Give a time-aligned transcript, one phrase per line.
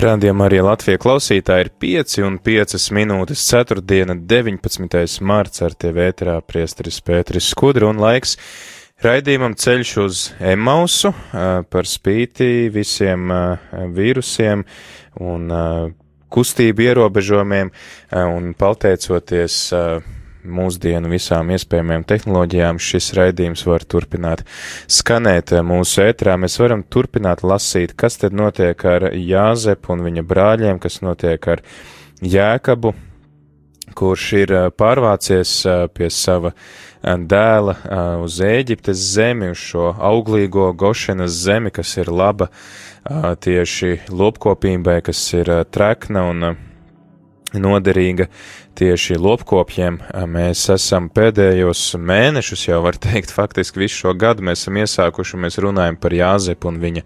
[0.00, 3.82] Rādījumā arī Latvijas klausītāji ir 5 un 5 minūtes 4.
[3.84, 5.20] diena 19.
[5.28, 8.38] marts ar tie vētrā priesteris Pēteris Skudra un laiks
[9.04, 13.28] raidījumam ceļš uz Emausu par spīti visiem
[13.98, 14.64] vīrusiem
[15.20, 15.52] un
[16.32, 17.74] kustību ierobežojumiem
[18.22, 19.60] un pateicoties
[20.52, 24.44] mūsdienu visām iespējamajām tehnoloģijām šis raidījums var turpināt
[24.90, 26.36] skanēt mūsu ētrā.
[26.40, 31.64] Mēs varam turpināt lasīt, kas tad notiek ar Jāzepu un viņa brāļiem, kas notiek ar
[32.20, 32.94] Jēkabu,
[33.96, 35.56] kurš ir pārvācies
[35.96, 36.52] pie sava
[37.02, 37.76] dēla
[38.22, 42.50] uz Ēģiptes zemi, uz šo auglīgo Gošenas zemi, kas ir laba
[43.08, 46.50] tieši lopkopībai, kas ir trekna un
[47.58, 48.28] noderīga
[48.78, 49.98] tieši lopkopjiem.
[50.30, 55.58] Mēs esam pēdējos mēnešus, jau var teikt, faktiski visu šo gadu mēs esam iesākuši, mēs
[55.62, 57.04] runājam par Jāzepu un viņa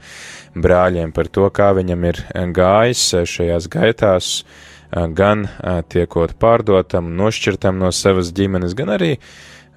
[0.54, 2.20] brāļiem, par to, kā viņam ir
[2.54, 4.34] gājis šajās gaitās,
[5.16, 5.48] gan
[5.90, 9.16] tiekot pārdotam, nošķirtam no savas ģimenes, gan arī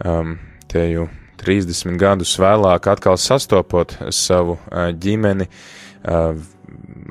[0.06, 0.36] um,
[0.70, 1.08] te jau
[1.42, 4.58] 30 gadus vēlāk atkal sastopot savu
[4.98, 5.48] ģimeni,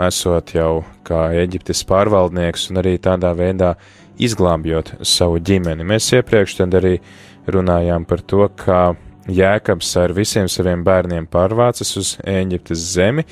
[0.07, 3.75] esot jau kā Eģiptes pārvaldnieks un arī tādā veidā
[4.19, 5.87] izglābjot savu ģimeni.
[5.87, 6.99] Mēs iepriekš arī
[7.47, 13.25] runājām par to, kā Jēkabs ar visiem saviem bērniem pārvācas uz Eģiptes zemi,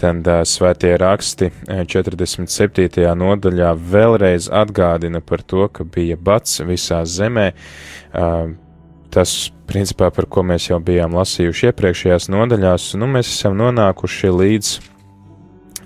[0.00, 3.06] tad uh, svētie raksti 47.
[3.16, 7.52] nodaļā vēlreiz atgādina par to, ka bija bats visā zemē.
[8.12, 8.52] Uh,
[9.10, 14.72] tas, principā, par ko mēs jau bijām lasījuši iepriekšējās nodaļās, nu mēs esam nonākuši līdz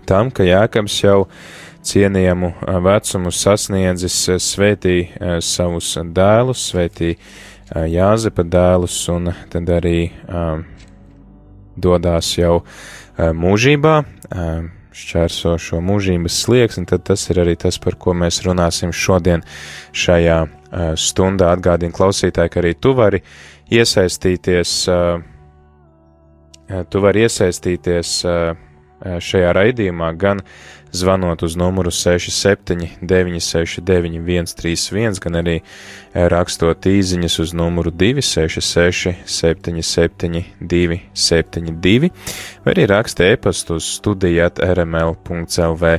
[0.06, 1.24] tam, ka Jēkabs jau
[1.84, 2.52] cienījamu
[2.84, 5.10] vecumu sasniedzis svētī
[5.44, 7.14] savus dēlus, svētī
[7.74, 10.10] Jāzepa dēlus, un tad arī
[11.76, 12.62] dodās jau
[13.18, 13.94] mūžībā,
[14.94, 19.42] šķērso šo mūžības slieksni, tad tas ir arī tas, par ko mēs runāsim šodien
[19.90, 20.38] šajā
[21.00, 21.50] stundā.
[21.56, 23.20] Atgādini klausītāji, ka arī tu vari
[23.74, 24.76] iesaistīties,
[26.90, 28.14] tu vari iesaistīties
[29.04, 30.40] šajā raidījumā, gan
[30.94, 35.56] zvanot uz numuru 67 969 131, gan arī
[36.14, 42.12] rakstot īziņas uz numuru 266 77 272,
[42.64, 45.96] vai arī raksta e-pastu uz studijāt rml.lv,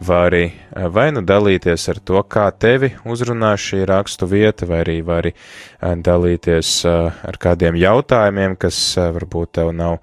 [0.00, 0.44] vai arī
[0.92, 5.34] vai nu dalīties ar to, kā tevi uzrunā šī rakstu vieta, vai arī vari
[5.82, 9.98] dalīties ar kādiem jautājumiem, kas varbūt tev nav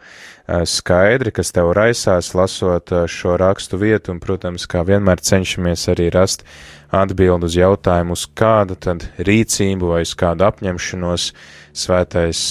[0.46, 6.46] skaidri, kas tev raisās, lasot šo rakstu vietu, un, protams, kā vienmēr cenšamies arī rast
[6.94, 11.32] atbildu uz jautājumu, uz kādu tad rīcību vai uz kādu apņemšanos
[11.76, 12.44] svētais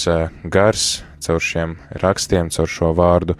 [0.43, 0.89] gars
[1.25, 3.37] caur šiem rakstiem, caur šo vārdu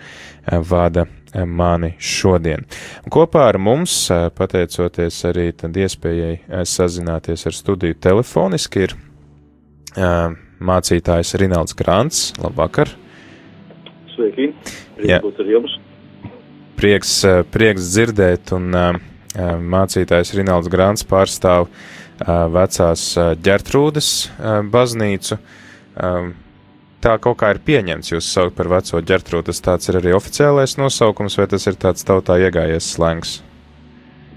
[0.69, 1.05] vada
[1.43, 2.63] mani šodien.
[3.11, 3.95] Kopā ar mums,
[4.37, 8.95] pateicoties arī tad iespējai sazināties ar studiju telefoniski, ir
[10.65, 12.29] mācītājs Rinalds Grants.
[12.39, 12.93] Labvakar!
[14.15, 14.53] Sveiki!
[14.95, 15.75] Prieks būt ar jums!
[16.79, 17.11] Prieks,
[17.51, 18.71] prieks dzirdēt, un
[19.75, 21.67] mācītājs Rinalds Grants pārstāv
[22.55, 23.03] vecās
[23.43, 24.09] ģertrūdes
[24.71, 25.39] baznīcu.
[27.05, 30.73] Tā kaut kā ir pieņemts jūs saukt par veco ģertrūdu, tas tāds ir arī oficiālais
[30.79, 33.35] nosaukums, vai tas ir tāds tautā iegājies slēngs?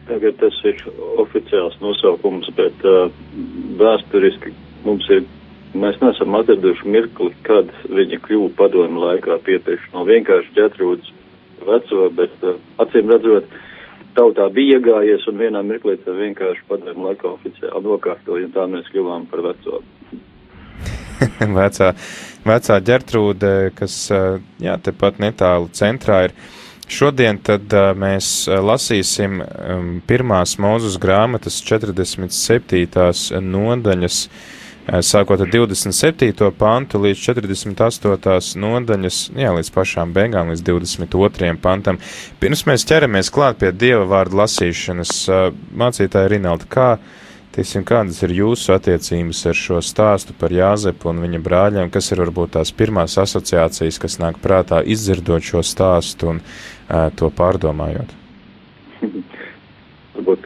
[0.08, 0.82] Tagad tas ir
[1.20, 3.08] oficiāls nosaukums, bet uh,
[3.80, 4.52] vēsturiski
[4.84, 5.24] mums ir
[5.76, 11.10] Mēs neesam atraduši mirkli, kad viņa kļuva padomu laikā pietieši no vienkārši ģetrūdas
[11.69, 13.52] veco, bet uh, acīm redzot,
[14.16, 18.88] tautā bija iegājies un vienā mirklī tā vienkārši padomu laikā oficiāli nokārtoja, un tā mēs
[18.94, 19.82] kļuvām par veco.
[21.61, 21.93] vecā,
[22.47, 23.99] vecā ģertrūde, kas,
[24.62, 26.37] jā, tepat netālu centrā ir.
[26.88, 29.43] Šodien tad mēs lasīsim
[30.09, 33.43] pirmās mūzus grāmatas 47.
[33.44, 34.23] nodaļas
[35.05, 36.49] sākot ar 27.
[36.56, 38.56] pantu līdz 48.
[38.56, 41.53] nodaļas, jā, līdz pašām beigām, līdz 22.
[41.61, 42.00] pantam.
[42.41, 45.12] Pirms mēs ķeramies klāt pie Dieva vārdu lasīšanas,
[45.76, 46.88] mācītāja Rinalda, kā,
[47.58, 52.22] teiksim, kādas ir jūsu attiecības ar šo stāstu par Jāzepu un viņa brāļiem, kas ir
[52.22, 58.14] varbūt tās pirmās asociācijas, kas nāk prātā izdzirdot šo stāstu un uh, to pārdomājot?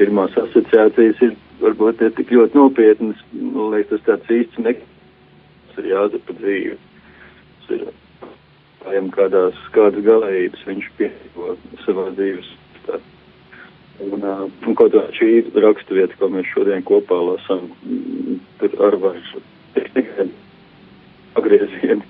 [0.02, 5.90] pirmās asociācijas ir varbūt ne tik ļoti nopietnas, man liekas, tas tāds īsts nekāds ir
[5.92, 6.78] jāzapa dzīve.
[7.60, 7.84] Tas ir,
[9.14, 12.50] kādās, kādas galējības viņš piedzīvo savā dzīves.
[14.02, 14.24] Un,
[14.66, 15.30] un kaut kā šī
[15.62, 17.68] raksturvieta, ko mēs šodien kopā lasām,
[18.58, 19.34] tur ar vairs
[19.76, 20.28] tikai
[21.36, 22.02] pagriezieni.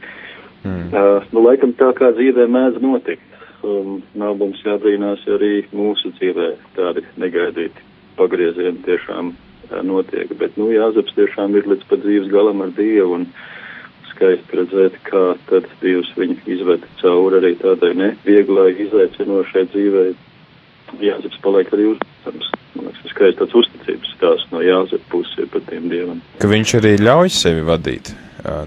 [0.63, 0.89] Mm.
[0.95, 3.29] Uh, nu, laikam tā kā dzīvē mēdz notikt.
[3.63, 7.85] Um, nav mums jābrīnās, arī mūsu dzīvē tādi negaidīti
[8.19, 10.31] pagriezieni tiešām uh, notiek.
[10.39, 13.29] Bet, nu, Jāzeps tiešām ir līdz pat dzīves galam ar Dievu un
[14.13, 20.13] skaisti redzēt, kā tad Dievs viņu izved cauri arī tādai nevieglai izaicinošai dzīvei.
[21.01, 22.51] Jāzeps paliek arī uzticams.
[22.73, 26.21] Man liekas, tas skaisti tāds uzticības stāsts no Jāzepa puses par tiem Dievam.
[26.43, 28.13] Ka viņš arī ļauj sevi vadīt.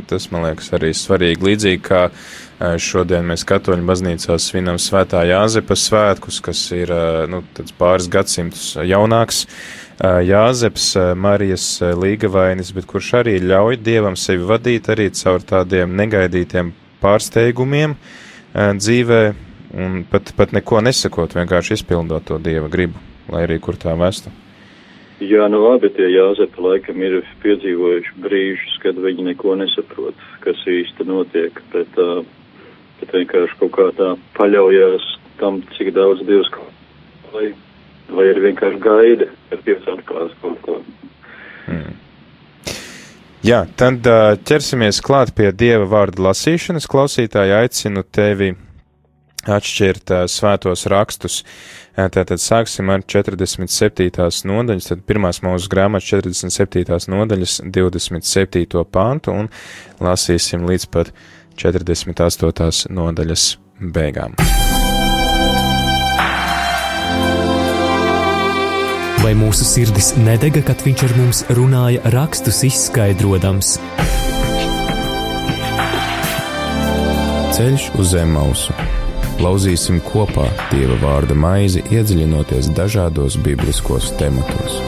[0.08, 1.44] Tas, man liekas, arī svarīgi.
[1.44, 2.06] Līdzīgi kā
[2.80, 6.94] šodien mēs katoļu baznīcā svinam svētā Jāzepa svētkus, kas ir
[7.28, 7.42] nu,
[7.80, 9.44] pāris gadsimtus jaunāks.
[10.00, 10.90] Jāzeps,
[11.20, 16.72] Marijas līgavainis, bet kurš arī ļauj Dievam sevi vadīt arī caur tādiem negaidītiem
[17.04, 17.98] pārsteigumiem
[18.56, 19.22] dzīvē,
[19.74, 23.00] un pat, pat neko nesakot, vienkārši izpildot to Dieva gribu,
[23.32, 24.34] lai arī kur tā vestu.
[25.24, 31.08] Jā, nu labi, tie Jāzepa laikam ir piedzīvojuši brīžus, kad viņi neko nesaprot, kas īsti
[31.08, 32.26] notiek, bet, uh,
[33.00, 35.08] bet vienkārši kaut kā tā paļaujās
[35.40, 36.52] tam, cik daudz Dievs
[37.32, 37.54] vai,
[38.12, 40.82] vai ir vienkārši gaida, kad Dievs atklās kaut ko.
[41.66, 41.96] Hmm.
[43.46, 44.08] Jā, tad
[44.48, 46.88] ķersimies klāt pie Dieva vārda lasīšanas.
[46.90, 48.56] Klausītāji aicinu tevi
[49.46, 51.44] atšķirt uh, svētos rakstus.
[51.96, 54.10] Tātad sāksim ar 47.
[54.50, 56.84] nodaļas, tad pirmās mūsu grāmatas 47.
[57.14, 58.84] nodaļas 27.
[58.92, 59.48] pāntu un
[60.04, 61.14] lasīsim līdz pat
[61.56, 62.92] 48.
[62.92, 63.46] nodaļas
[63.80, 64.36] beigām.
[69.24, 73.78] Vai mūsu sirdis nedega, kad viņš ar mums runāja, rakstus izskaidrojams?
[77.56, 78.76] Ceļš uz zem mausu
[79.44, 84.80] Lauzīsim kopā Dieva vārda maizi, iedziļinoties dažādos bibliskos tematos.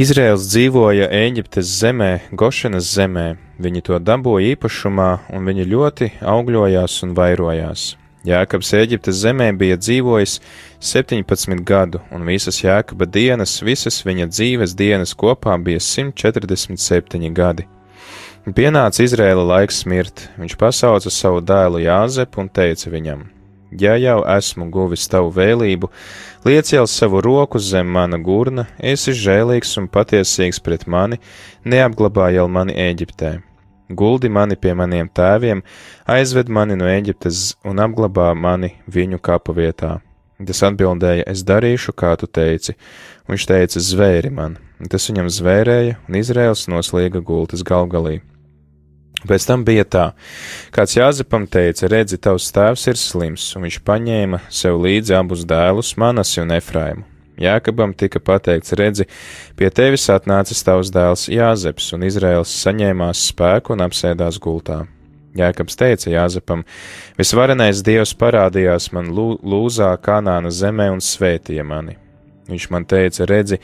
[0.00, 3.28] Izraels dzīvoja Eģiptes zemē, Gošanas zemē,
[3.60, 7.82] Viņi to dabūja īpašumā, un viņi ļoti augļojās un vairojās.
[8.24, 10.38] Jēkabs Eģiptes zemē bija dzīvojis
[10.80, 17.66] 17 gadu, un visas Jēkaba dienas, visas viņa dzīves dienas kopā bija 147 gadi.
[18.56, 23.26] Pienāca Izrēla laiks mirt, viņš pasauca savu dēlu Jāzepu un teica viņam:
[23.78, 25.90] Ja jau esmu guvis tavu vēlību,
[26.46, 31.20] lieciel savu roku zem mana gurna, esi žēlīgs un patiesīgs pret mani,
[31.62, 33.38] neapglabājiel mani Eģiptē
[33.90, 35.64] Guldi mani pie maniem tēviem,
[36.06, 39.96] aizved mani no Eģiptes un apglabā mani viņu kapu vietā.
[40.46, 42.76] Tas atbildēja, es darīšu, kā tu teici,
[43.26, 44.56] un viņš teica, zvēri man.
[44.88, 48.20] Tas viņam zvērēja, un Izraels noslīga gultas galvgalī.
[49.20, 50.06] Pēc tam bija tā,
[50.72, 55.92] kāds Jāzepam teica, redzi, tavs tēvs ir slims, un viņš paņēma sev līdzi abus dēlus,
[56.00, 59.06] Manasi un Efraimu Jākabam tika pateikts, redzi,
[59.56, 64.82] pie tevis atnācis tavs dēls Jāzeps, un Izraels saņēmās spēku un apsēdās gultā.
[65.38, 66.66] Jākabs teica Jāzepam,
[67.16, 71.96] visvarenais dievs parādījās man lūzā Kanāna zemē un svētīja mani.
[72.50, 73.60] Viņš man teica, redzi,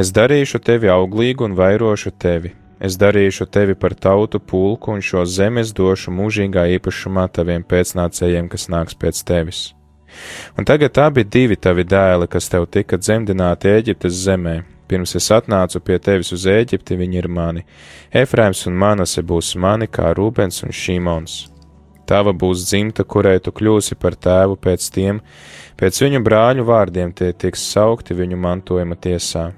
[0.00, 5.26] es darīšu tevi auglīgu un vairošu tevi, es darīšu tevi par tautu pulku un šo
[5.28, 9.60] zemi es došu mūžīgā īpašumā taviem pēcnācējiem, kas nāks pēc tevis.
[10.58, 14.56] Un tagad abi divi tavi dēli, kas tev tika dzemdināti Eģiptes zemē,
[14.90, 17.64] pirms es atnācu pie tevis uz Eģipti, viņi ir mani.
[18.10, 21.38] Efraims un Manase būs mani kā Rūbens un Šīmons.
[22.10, 25.20] Tava būs dzimta, kurai tu kļūsi par tēvu pēc tiem,
[25.78, 29.52] pēc viņu brāļu vārdiem tie tiks saukti viņu mantojuma tiesā.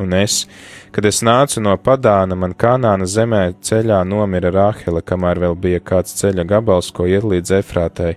[0.00, 0.44] Un es,
[0.90, 6.16] kad es nācu no Padāna, man Kanāna zemē ceļā nomira Rāhela, kamēr vēl bija kāds
[6.18, 8.16] ceļa gabals, ko iet līdz Efrātai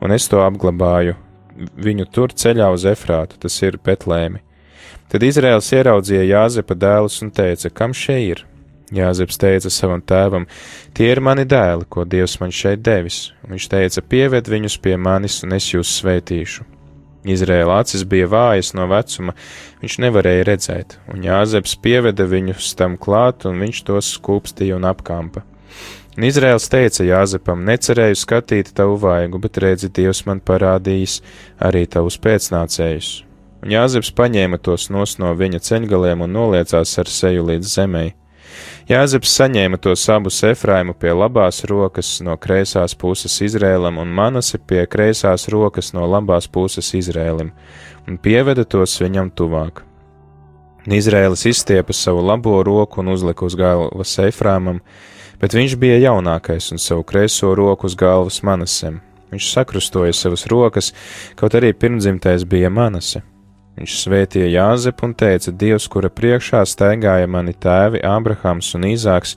[0.00, 1.16] un es to apglabāju
[1.80, 4.40] viņu tur ceļā uz Efrātu, tas ir Betlēmi.
[5.10, 8.44] Tad Izraels ieraudzīja Jāzepa dēlus un teica, kam šeit ir?
[8.94, 10.48] Jāzeps teica savam tēvam,
[10.98, 13.28] tie ir mani dēli, ko Dievs man šeit devis.
[13.44, 16.66] Un viņš teica, pieved viņus pie manis, un es jūs svētīšu.
[17.28, 19.34] Izraēla acis bija vājas no vecuma,
[19.82, 25.44] viņš nevarēja redzēt, un Jāzeps pieveda viņus tam klāt, un viņš tos skūpstīja un apkampa.
[26.16, 31.20] Un Izraels teica Jāzepam: Necerēju skatīt tavu vaigu, bet redzi, Dievs man parādījis
[31.62, 33.10] arī tavus pēcnācējus.
[33.60, 38.14] Un Jāzeps paņēma tos nos no viņa ceļgaliem un noliecās ar seju līdz zemei.
[38.88, 44.86] Jāzeps saņēma tos abus Efraimu pie labās rokas no kreisās puses Izrēlam un Manasi pie
[44.88, 47.52] kreisās rokas no labās puses Izrēlim,
[48.08, 49.84] un pieveda tos viņam tuvāk.
[50.88, 54.80] Izrēlis izstiepa savu labo roku un uzlika uz galvas Efrāmam,
[55.40, 59.02] bet viņš bija jaunākais un savu kreiso roku uz galvas Manasem.
[59.30, 60.90] Viņš sakrustoja savas rokas,
[61.38, 63.22] kaut arī pirmdzimtais bija Manase.
[63.78, 69.36] Viņš svētīja Jāzepu un teica: Dievs, kura priekšā staigāja mani tēvi Ābrahams un Īzāks,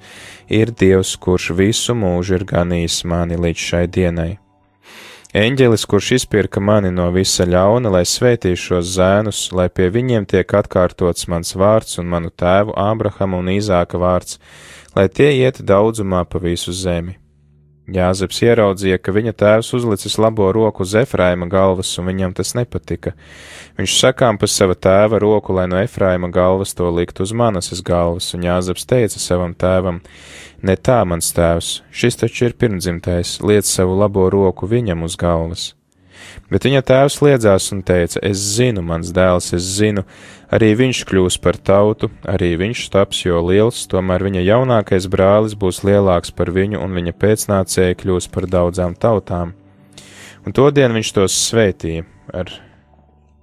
[0.50, 4.32] ir Dievs, kurš visu mūžu ir ganījis mani līdz šai dienai.
[5.34, 10.54] Eņģelis, kurš izpirka mani no visa ļauna, lai svētītu šos zēnus, lai pie viņiem tiek
[10.60, 14.38] atkārtots mans vārds un manu tēvu Ābrahama un Īzāka vārds,
[14.94, 17.23] lai tie iet daudzumā pa visu zemi.
[17.84, 23.12] Jāzeps ieraudzīja, ka viņa tēvs uzlicis labo roku uz Efraima galvas, un viņam tas nepatika.
[23.76, 28.32] Viņš sakām pa sava tēva roku, lai no Efraima galvas to likt uz manas galvas,
[28.38, 30.00] un Jāzeps teica savam tēvam:
[30.64, 35.74] Ne tā, mans tēvs, šis taču ir pirmdzimtais, liec savu labo roku viņam uz galvas.
[36.52, 40.04] Bet viņa tēvs liedzās un teica: Es zinu, mans dēls, es zinu,
[40.54, 45.82] arī viņš kļūs par tautu, arī viņš taps jo liels, tomēr viņa jaunākais brālis būs
[45.88, 49.56] lielāks par viņu, un viņa pēcnācēji kļūs par daudzām tautām.
[50.46, 52.04] Un to dienu viņš tos svētīja
[52.36, 52.52] ar,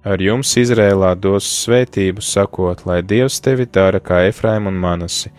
[0.05, 5.33] ar jums Izrēlā dos svētību, sakot, lai Dievs tevi dara kā Efraimu un Manasi,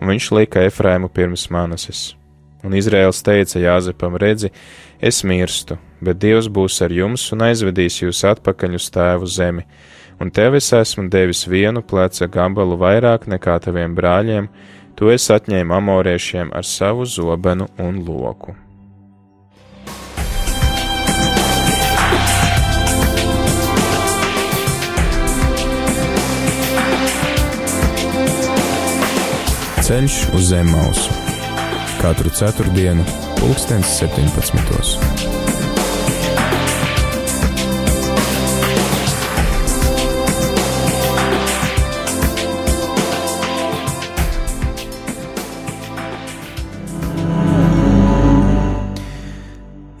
[0.00, 2.12] un viņš lika Efraimu pirms Manases.
[2.64, 4.48] Un Izraels teica Jāzepam: Redzi,
[4.96, 9.66] es mirstu, bet Dievs būs ar jums un aizvedīs jūs atpakaļ uz tēvu zemi,
[10.20, 14.48] un tev es esmu devis vienu pleca gabalu vairāk nekā taviem brāļiem,
[14.96, 18.56] to es atņēmu amoriešiem ar savu zobenu un loku.
[29.84, 31.23] Ceļš uz zem mausu
[32.04, 33.00] katru ceturtdienu,
[33.38, 34.58] pulkstens 17.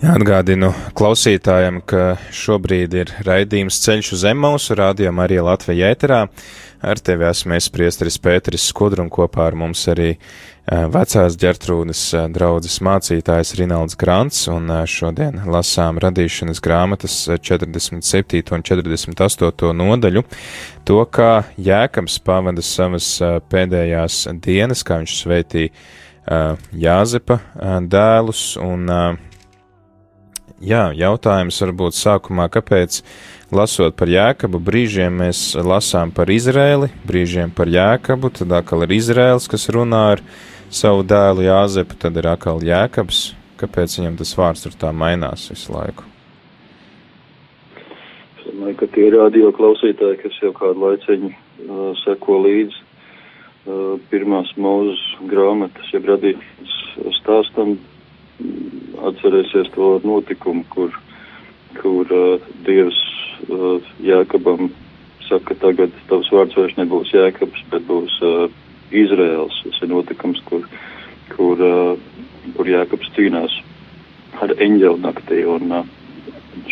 [0.04, 6.26] Atgādinu klausītājiem, ka šobrīd ir raidījums Ceļš uz Emausu, rādījumā arī Latvijā ēterā.
[6.84, 10.18] Ar tevi esmu es priesteris Pēteris Skudru un kopā ar mums arī
[10.64, 12.02] vecās ģertrūdas
[12.32, 18.40] draudzes mācītājs Rinalds Grants, un šodien lasām radīšanas grāmatas 47.
[18.56, 19.72] un 48.
[19.76, 20.24] nodaļu,
[20.88, 23.10] to, kā Jēkabs pavada savas
[23.52, 27.40] pēdējās dienas, kā viņš sveitīja Jāzepa
[27.84, 28.88] dēlus, un
[30.64, 33.02] Jā, jautājums varbūt sākumā, kāpēc
[33.56, 39.48] lasot par Jēkabu, brīžiem mēs lasām par Izrēli, brīžiem par Jēkabu, tad atkal ir Izrēls,
[39.50, 40.22] kas runā ar
[40.74, 43.22] savu dēlu Jāzepu, tad ir atkal Jēkabs.
[43.60, 46.06] Kāpēc viņam tas vārds tur tā mainās visu laiku?
[47.74, 54.50] Es domāju, ka tie radio klausītāji, kas jau kādu laiciņu uh, seko līdzi uh, pirmās
[54.58, 56.74] mūzes grāmatas, jeb radītas
[57.20, 57.78] stāstam,
[59.08, 60.90] atcerēsies to notikumu, kur,
[61.80, 62.98] kur uh, Dievs
[63.48, 64.70] uh, Jēkabam
[65.28, 68.46] saka, tagad tavs vārds vairs nebūs Jēkabs, bet būs uh,
[68.94, 69.60] Izraels.
[69.64, 70.66] Tas ir notikums, kur,
[71.34, 73.60] kur, uh, kur Jēkabs cīnās
[74.42, 75.92] ar eņģeli naktī, un uh,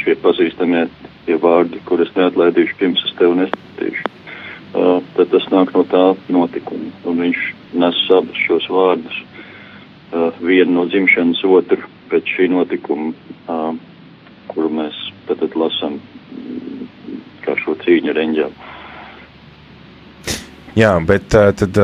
[0.00, 0.86] šie pazīstamie
[1.26, 4.10] tie vārdi, kurus neatlaidīšu, pirms es tevi nesatīšu.
[4.72, 7.40] Uh, tad tas nāk no tā notikuma, un viņš
[7.76, 13.12] nes abus šos vārdus uh, vienu no dzimšanas otru pēc šī notikuma,
[13.52, 13.74] uh,
[14.54, 15.98] kuru mēs tad lasām
[17.42, 18.54] kā šo cīņu reņģām.
[20.78, 21.76] Jā, bet tad,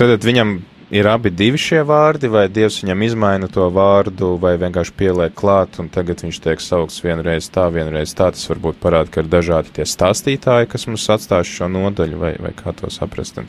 [0.00, 0.54] tad viņam
[0.94, 5.78] ir abi divi šie vārdi, vai Dievs viņam izmaina to vārdu, vai vienkārši pieliek klāt,
[5.82, 8.30] un tagad viņš tiek saukts vienreiz tā, vienreiz tā.
[8.32, 12.54] Tas varbūt parāda, ka ir dažādi tie stāstītāji, kas mums atstās šo nodaļu, vai, vai
[12.56, 13.42] kā to saprast.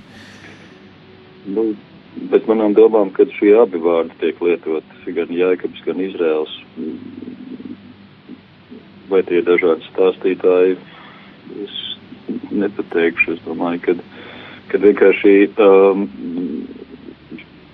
[1.45, 1.69] Nu,
[2.15, 6.53] Bet manām domām, ka šie abi vārdi tiek lietoti, gan Jēkabs, gan Izraels,
[9.09, 10.77] vai tie ir dažādi stāstītāji,
[11.65, 11.75] es
[12.51, 13.35] nepateikšu.
[13.35, 13.95] Es domāju, ka,
[14.71, 16.07] ka vienkārši um,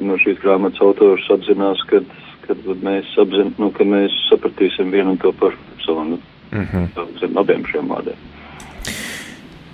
[0.02, 2.04] no šīs grāmatas autors apzinās, ka,
[2.48, 6.22] kad mēs, apzin, nu, ka mēs sapratīsim vienu un to pašu savu, nu,
[6.52, 7.18] mm -hmm.
[7.20, 8.20] zem abiem šiem vārdiem.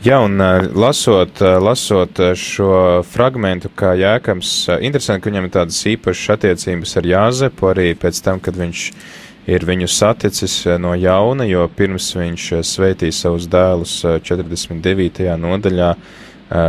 [0.06, 0.38] Jā, un
[0.76, 7.72] lasot, lasot šo fragmentu, kā Jēkabs, interesanti, ka viņam ir tādas īpašas attiecības ar Jāzepu,
[7.74, 13.48] arī pēc tam, kad viņš ir viņu saticis no jauna, jo pirms viņš sveitīja savus
[13.48, 15.24] dēlus 49.
[15.40, 15.94] nodaļā,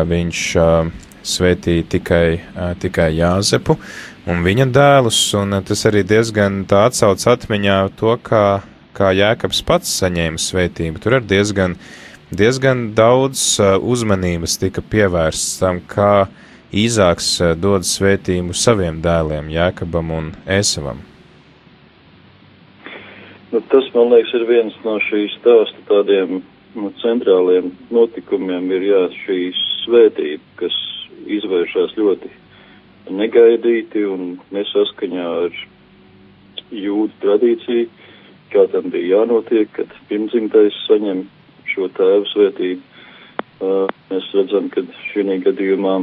[0.07, 0.43] viņš
[1.29, 2.27] sveitīja tikai,
[2.79, 3.79] tikai Jāzepu
[4.31, 8.61] un viņa dēlus, un tas arī diezgan tā atsauc atmiņā to, kā,
[8.95, 11.03] kā Jēkabs pats saņēma sveitību.
[11.03, 11.75] Tur ir diezgan,
[12.31, 16.29] diezgan daudz uzmanības tika pievērsts tam, kā
[16.69, 21.08] Īzāks dod svētību saviem dēliem, Jēkabam un Ēsavam.
[23.51, 26.43] Nu, tas, man liekas, ir viens no šīs stāsta tādiem
[26.77, 29.39] nu, centrāliem notikumiem, ir jā, šī
[29.87, 30.77] svētība, kas
[31.39, 32.29] izvēršas ļoti
[33.17, 35.57] negaidīti un nesaskaņā ar
[36.77, 37.89] jūdu tradīciju,
[38.53, 41.25] kā tam bija jānotiek, kad pirmdzimtais saņem
[41.73, 42.85] šo tēvu svētību.
[43.59, 46.03] Uh, mēs redzam, ka šī gadījumā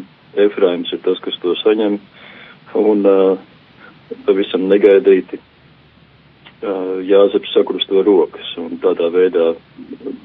[0.50, 2.02] Efraims ir tas, kas to saņem,
[2.82, 3.38] un uh,
[4.26, 5.40] pavisam negaidīti
[7.06, 9.52] Jāzeps sakrusto rokas, un tādā veidā,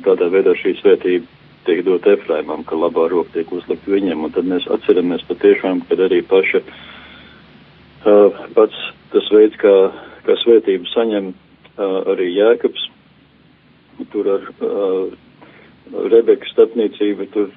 [0.06, 1.26] tādā veidā šī svētība
[1.66, 6.00] tiek dot Efraimam, ka labā roka tiek uzlikt viņam, un tad mēs atceramies patiešām, kad
[6.06, 8.78] arī paša uh, pats
[9.12, 9.75] tas veids, kā,
[10.25, 12.88] kā svētību saņem uh, arī Jēkabs,
[14.14, 15.11] tur ar uh,
[15.90, 17.50] Rebeka starpniecība, tur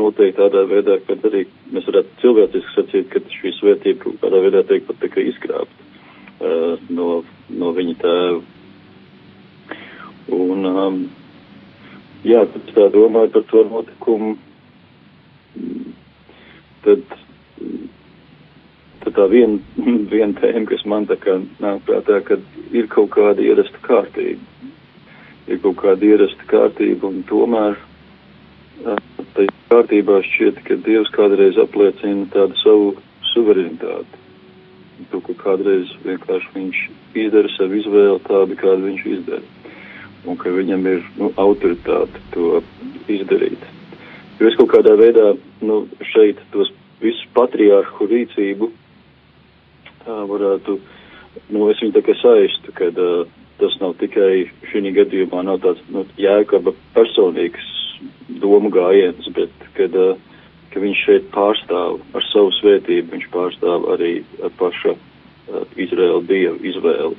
[0.00, 4.64] noteikti tādā veidā, ka arī mēs varētu cilvēciski sacīt, ka šī svētība kaut kādā veidā
[4.70, 5.85] tiek pat tikai izkrāpta
[6.40, 7.08] no,
[7.48, 8.40] no viņa tēva.
[10.36, 10.98] Un, um,
[12.26, 14.32] jā, tad tā domāju par to notikumu,
[16.84, 17.04] tad,
[19.04, 19.60] tad tā viena
[20.12, 22.40] vien tēma, kas man tā kā nāk prātā, ka
[22.74, 24.42] ir kaut kāda ierasta kārtība.
[25.46, 27.78] Ir kaut kāda ierasta kārtība un tomēr
[29.36, 32.94] tai kārtībā šķiet, ka Dievs kādreiz apliecina tādu savu
[33.32, 34.25] suverenitāti.
[35.12, 36.78] To, ka kādreiz vienkārši viņš
[37.20, 39.42] izdara savu izvēli tādu, kādu viņš izdara
[40.26, 42.62] un ka viņam ir nu, autoritāte to
[43.12, 43.60] izdarīt.
[44.40, 48.70] Jo es kaut kādā veidā nu, šeit tos visu patriārhu rīcību
[50.06, 50.78] tā varētu,
[51.52, 53.26] nu, es viņu tā kā saistu, kad uh,
[53.60, 57.72] tas nav tikai šī gadījumā nav tāds nu, jēkaba personīgs
[58.42, 60.35] domu gājiens, bet kad, uh,
[60.76, 64.10] ka viņš šeit pārstāv ar savu svētību, viņš pārstāv arī
[64.60, 67.16] paša uh, Izraela dievu izvēli.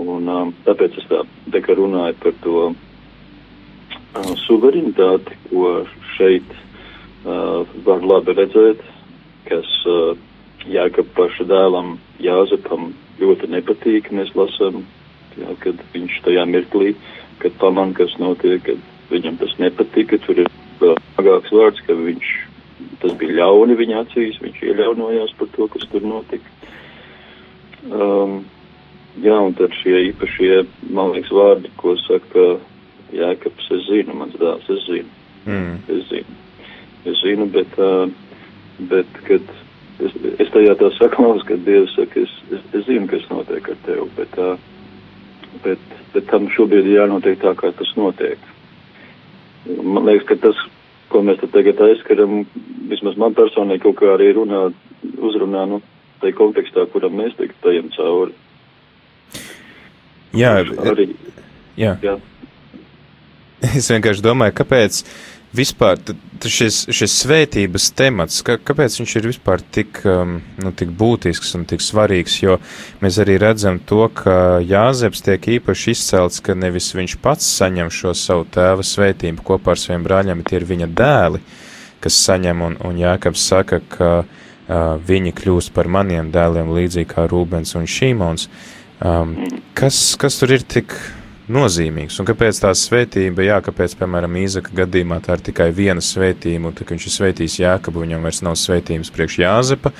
[0.00, 1.20] Un um, tāpēc es tā,
[1.52, 5.74] tā kā runāju par to uh, suverenitāti, ko
[6.14, 8.80] šeit uh, var labi redzēt,
[9.50, 10.16] kas uh,
[10.64, 14.08] Jākap paša dēlam Jāzepam ļoti nepatīk.
[14.16, 14.86] Mēs lasām,
[15.36, 16.94] jā, kad viņš tajā mirklī,
[17.44, 22.32] kad paman, kas notiek, kad viņam tas nepatika, tur ir vēl smagāks vārds, ka viņš,
[23.02, 26.50] tas bija ļauni viņa acīs, viņš ieļaunojās par to, kas tur notika.
[27.84, 28.42] Um,
[29.22, 32.56] Jā, un tad šie īpašie, man liekas, vārdi, ko saka
[33.14, 35.12] Jēkabs, es zinu, mans dēls, es zinu.
[35.46, 35.76] Mm.
[35.94, 36.38] Es zinu.
[37.06, 38.08] Es zinu, bet, uh,
[38.90, 39.52] bet kad
[40.02, 43.78] es, es tajā tā saklaus, kad Dievs saka, es, es, es zinu, kas notiek ar
[43.86, 44.58] tevi, bet, uh,
[45.62, 48.42] bet, bet tam šobrīd jānotiek tā, kā tas notiek.
[49.64, 50.60] Man liekas, ka tas,
[51.12, 52.42] ko mēs te tagad aizskaram,
[52.90, 54.66] vismaz man personīgi kaut kā arī runā,
[55.24, 55.80] uzrunā, nu,
[56.20, 58.34] tai kontekstā, kuram mēs tagad tajam cauri.
[60.34, 60.56] Jā,
[60.90, 61.08] arī.
[61.78, 61.94] Jā.
[62.02, 62.18] jā.
[63.78, 65.00] Es vienkārši domāju, kāpēc
[65.54, 66.00] vispār
[66.44, 71.66] šis, šis svētības temats, ka, kāpēc viņš ir vispār tik, um, nu, tik būtisks un
[71.70, 72.58] tik svarīgs, jo
[73.04, 78.14] mēs arī redzam to, ka Jāzeps tiek īpaši izcelts, ka nevis viņš pats saņem šo
[78.18, 81.42] savu tēva svētību kopā ar saviem brāļiem, bet ir viņa dēli,
[82.04, 87.28] kas saņem, un, un Jākabs saka, ka uh, viņi kļūst par maniem dēliem līdzīgi kā
[87.30, 88.48] Rūbens un Šīmons.
[89.04, 89.36] Um,
[89.76, 90.94] kas, kas tur ir tik
[91.52, 92.16] nozīmīgs.
[92.20, 96.76] Un kāpēc tā svētība, jā, kāpēc, piemēram, Īzaka gadījumā tā ir tikai viena svētība, un
[96.76, 99.92] tā, viņš ir svētījis Jākabu, viņam vairs nav svētījums priekš Jāzepa,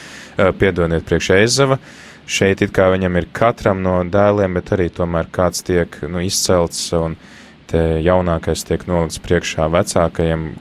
[0.60, 1.78] piedodiet priekš Eizava,
[2.24, 6.86] šeit it kā viņam ir katram no dēliem, bet arī tomēr kāds tiek, nu, izcelts,
[6.96, 7.18] un
[7.68, 10.52] te jaunākais tiek nolikts priekšā vecākajiem,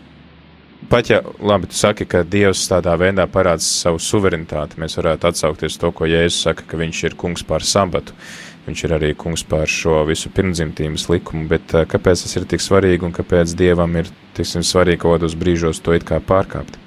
[0.91, 5.79] pat ja, labi, tu saki, ka Dievs tādā veidā parāda savu suverenitāti, mēs varētu atsaukties
[5.79, 8.15] to, ko Jēzus saka, ka viņš ir kungs pār sabatu.
[8.63, 12.63] Viņš ir arī kungs pār šo visu pirmdzimtības likumu, bet uh, kāpēc tas ir tik
[12.63, 16.79] svarīgi un kāpēc Dievam ir, tiksim, svarīgi kaut kādos brīžos to it kā pārkāpt?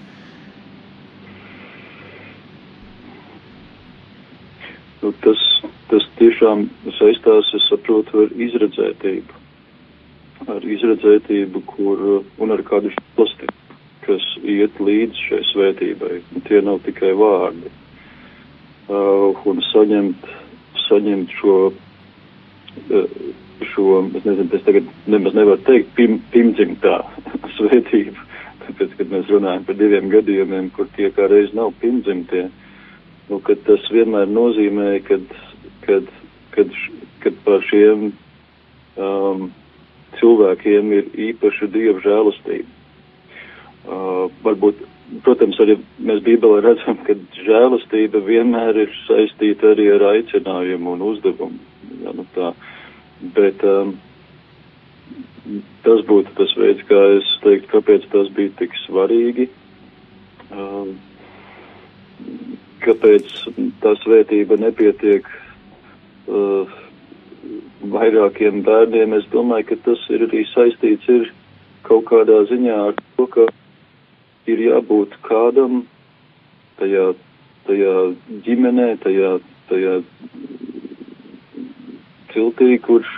[5.02, 5.42] Nu, tas,
[5.92, 6.64] tas tiešām
[6.96, 9.44] saistās, es saprotu, ar izredzētību.
[10.52, 12.08] Ar izredzētību, kur,
[12.40, 13.56] un ar kādu šķostību
[14.06, 16.20] kas iet līdz šai svētībai.
[16.34, 17.72] Un tie nav tikai vārdi.
[18.86, 20.28] Uh, un saņemt,
[20.88, 21.56] saņemt šo
[23.64, 26.98] šo, es nezinu, es tagad nemaz nevaru teikt, pim, pirmdzimtā
[27.56, 28.24] svētību,
[28.66, 32.46] tāpēc, kad mēs runājam par diviem gadījumiem, kur tie kā reiz nav pirmdzimtie,
[33.30, 35.24] nu, kad tas vienmēr nozīmē, kad,
[35.86, 36.10] kad,
[36.54, 36.74] kad,
[37.24, 39.48] kad par šiem um,
[40.20, 42.72] cilvēkiem ir īpaša dieva žēlastība.
[43.86, 44.80] Uh, varbūt,
[45.26, 47.14] protams, arī mēs Bībelē redzam, ka
[47.46, 51.60] žēlastība vienmēr ir saistīta arī ar aicinājumu un uzdevumu.
[52.02, 52.52] Ja, nu tā,
[53.36, 53.94] bet um,
[55.86, 59.48] tas būtu tas veids, kā es teiktu, kāpēc tas bija tik svarīgi.
[60.50, 60.96] Um,
[62.84, 63.30] kāpēc
[63.82, 65.26] tā svētība nepietiek
[66.30, 66.76] uh,
[67.94, 71.30] vairākiem bērniem, es domāju, ka tas ir arī saistīts ir
[71.86, 73.46] kaut kādā ziņā ar to, ka
[74.50, 75.84] ir jābūt kādam
[76.80, 77.10] tajā,
[77.68, 77.94] tajā
[78.46, 79.32] ģimenē, tajā,
[79.70, 79.96] tajā
[82.34, 83.10] ciltī, kurš,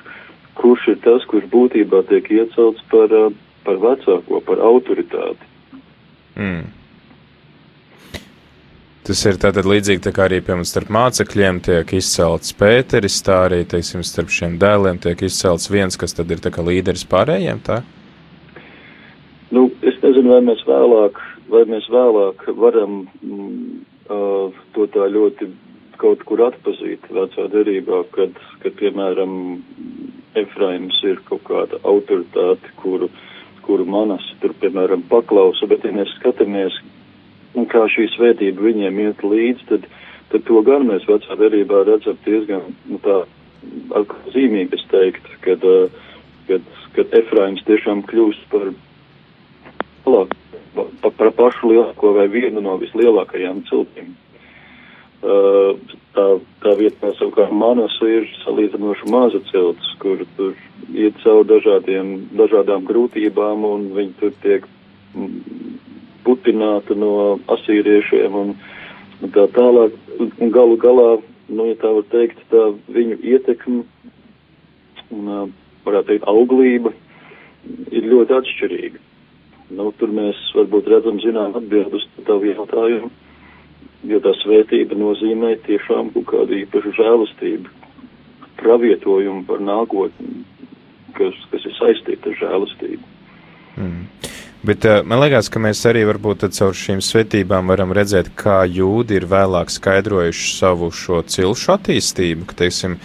[0.58, 3.14] kurš ir tas, kurš būtībā tiek iecelts par,
[3.66, 5.54] par vecāko, par autoritāti.
[6.38, 6.66] Mm.
[9.08, 13.62] Tas ir tātad līdzīgi tā kā arī, piemēram, starp mācekļiem tiek izcelts Pēteris, tā arī,
[13.64, 17.78] teiksim, starp šiem dēliem tiek izcelts viens, kas tad ir tā kā līderis pārējiem, tā?
[19.48, 19.64] Nu,
[20.28, 23.84] nezinu, vai mēs vēlāk, vai mēs vēlāk varam mm,
[24.74, 25.48] to tā ļoti
[25.98, 28.30] kaut kur atpazīt vecā derībā, kad,
[28.62, 29.62] kad piemēram,
[30.36, 33.08] Efraims ir kaut kāda autoritāte, kuru,
[33.66, 36.76] kuru manas tur, piemēram, paklausa, bet ja mēs skatāmies,
[37.58, 39.88] un kā šī svētība viņiem iet līdzi, tad,
[40.30, 43.24] tad to gan mēs vecā derībā redzam diezgan, nu tā,
[44.36, 45.66] zīmīgi es teiktu, kad,
[46.46, 48.70] kad, kad Efraims tiešām kļūst par,
[51.02, 54.14] par, par pašu lielāko vai vienu no vislielākajām ciltīm.
[55.18, 55.74] Uh,
[56.14, 56.26] tā,
[56.62, 60.54] tā vietā savukārt manas ir salīdzinoši maza cilts, kur tur
[60.94, 64.68] iet cauri dažādiem, dažādām grūtībām un viņi tur tiek
[66.26, 68.54] putināta no asīriešiem un,
[69.22, 69.96] un tā tālāk.
[70.18, 71.10] Un galu galā,
[71.50, 73.84] nu, ja tā var teikt, tā viņu ietekme
[75.14, 75.52] un,
[75.86, 76.94] varētu teikt, auglība
[77.90, 79.07] ir ļoti atšķirīga.
[79.68, 83.10] Nu, tur mēs varbūt redzam zinām atbildus tavu jautājumu,
[84.08, 87.74] jo tā svētība nozīmē tiešām kaut kādu īpašu žēlastību,
[88.62, 90.44] pravietojumu par nākotni,
[91.18, 93.12] kas, kas ir saistīta ar žēlastību.
[93.78, 94.07] Mm.
[94.62, 99.20] Bet uh, man liekas, ka mēs arī varbūt caur šīm svetībām varam redzēt, kā jūdi
[99.20, 102.96] ir vēlāk skaidrojuši savu šo cilšu attīstību, ka, teiksim,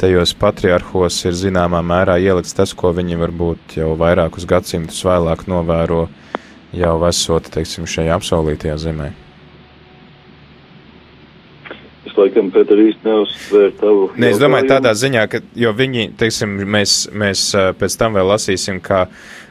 [0.00, 6.06] tajos patriarchos ir zināmā mērā ielikts tas, ko viņi varbūt jau vairākus gadsimtus vēlāk novēro
[6.72, 9.10] jau esot, teiksim, šajā apsolītajā zemē.
[12.08, 14.08] Es laikam, Pēter, īsti neuzsvēru tavu.
[14.20, 17.44] Nē, es domāju tādā ziņā, ka, jo viņi, teiksim, mēs, mēs
[17.78, 19.06] pēc tam vēl lasīsim, kā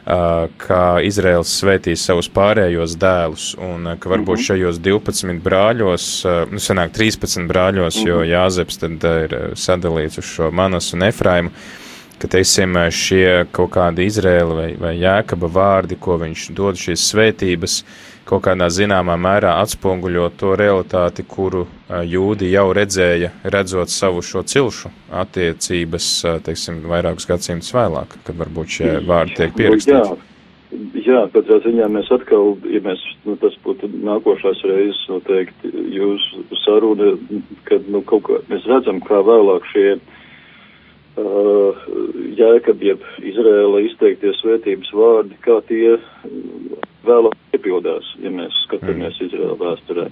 [0.05, 4.45] kā Izraels svētīs savus pārējos dēlus, un ka varbūt mhm.
[4.47, 6.07] šajos 12 brāļos,
[6.51, 8.31] nu, sanāk 13 brāļos, jo mhm.
[8.31, 11.53] Jāzeps tad ir sadalīts uz šo Manas un Efraimu,
[12.21, 17.81] ka, teiksim, šie kaut kādi Izraela vai, vai Jēkaba vārdi, ko viņš dod šīs svētības,
[18.29, 24.91] kaut kādā zināmā mērā atspoguļo to realitāti, kuru jūdi jau redzēja, redzot savu šo cilšu
[25.21, 26.09] attiecības,
[26.45, 29.97] teiksim, vairākus gadsimtus vēlāk, kad varbūt šie vārdi tiek pierakstīti.
[29.97, 30.19] Jā.
[30.95, 37.09] Jā, katrā ziņā mēs atkal, ja mēs, nu, tas būtu nākošās reizes noteikti jūsu saruna,
[37.67, 40.20] kad, nu, kaut kā mēs redzam, kā vēlāk šie uh,
[41.19, 41.85] uh,
[42.37, 45.95] jēkab, jeb Izrēla izteiktie svētības vārdi, kā tie
[47.07, 49.29] vēlāk piepildās, ja mēs skatāmies mm.
[49.29, 50.09] Izrēla vēsturē.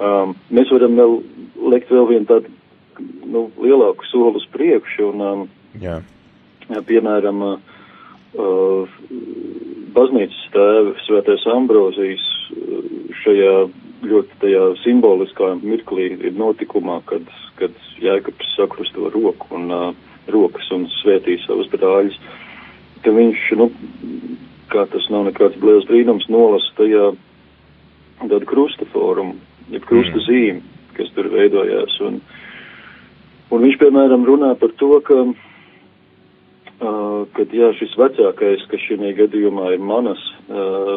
[0.00, 1.18] Um, mēs varam vēl
[1.74, 2.54] likt vēl vienu tādu
[3.28, 5.44] nu, lielāku soli uz priekšu, un, um,
[5.80, 6.00] Jā.
[6.88, 8.96] piemēram, uh,
[9.94, 12.24] baznīcas tēva svētais Ambrozijas
[13.24, 13.54] šajā
[14.06, 17.26] ļoti tajā simboliskā mirklī ir notikumā, kad,
[17.60, 19.90] kad Jēkabs sakrusto roku un uh,
[20.30, 22.16] rokas un svētī savus brāļus,
[23.04, 23.70] ka viņš, nu,
[24.72, 27.12] kā tas nav nekāds liels brīnums, nolasa tajā
[28.20, 29.38] tādu krusta fórumu,
[29.72, 30.24] jeb krusta mm.
[30.26, 31.96] zīmi, kas tur veidojās.
[32.06, 32.20] Un,
[33.50, 35.24] un viņš, piemēram, runā par to, ka
[36.80, 40.94] Uh, kad jā, šis vecākais, kas šī gadījumā ir manas, uh,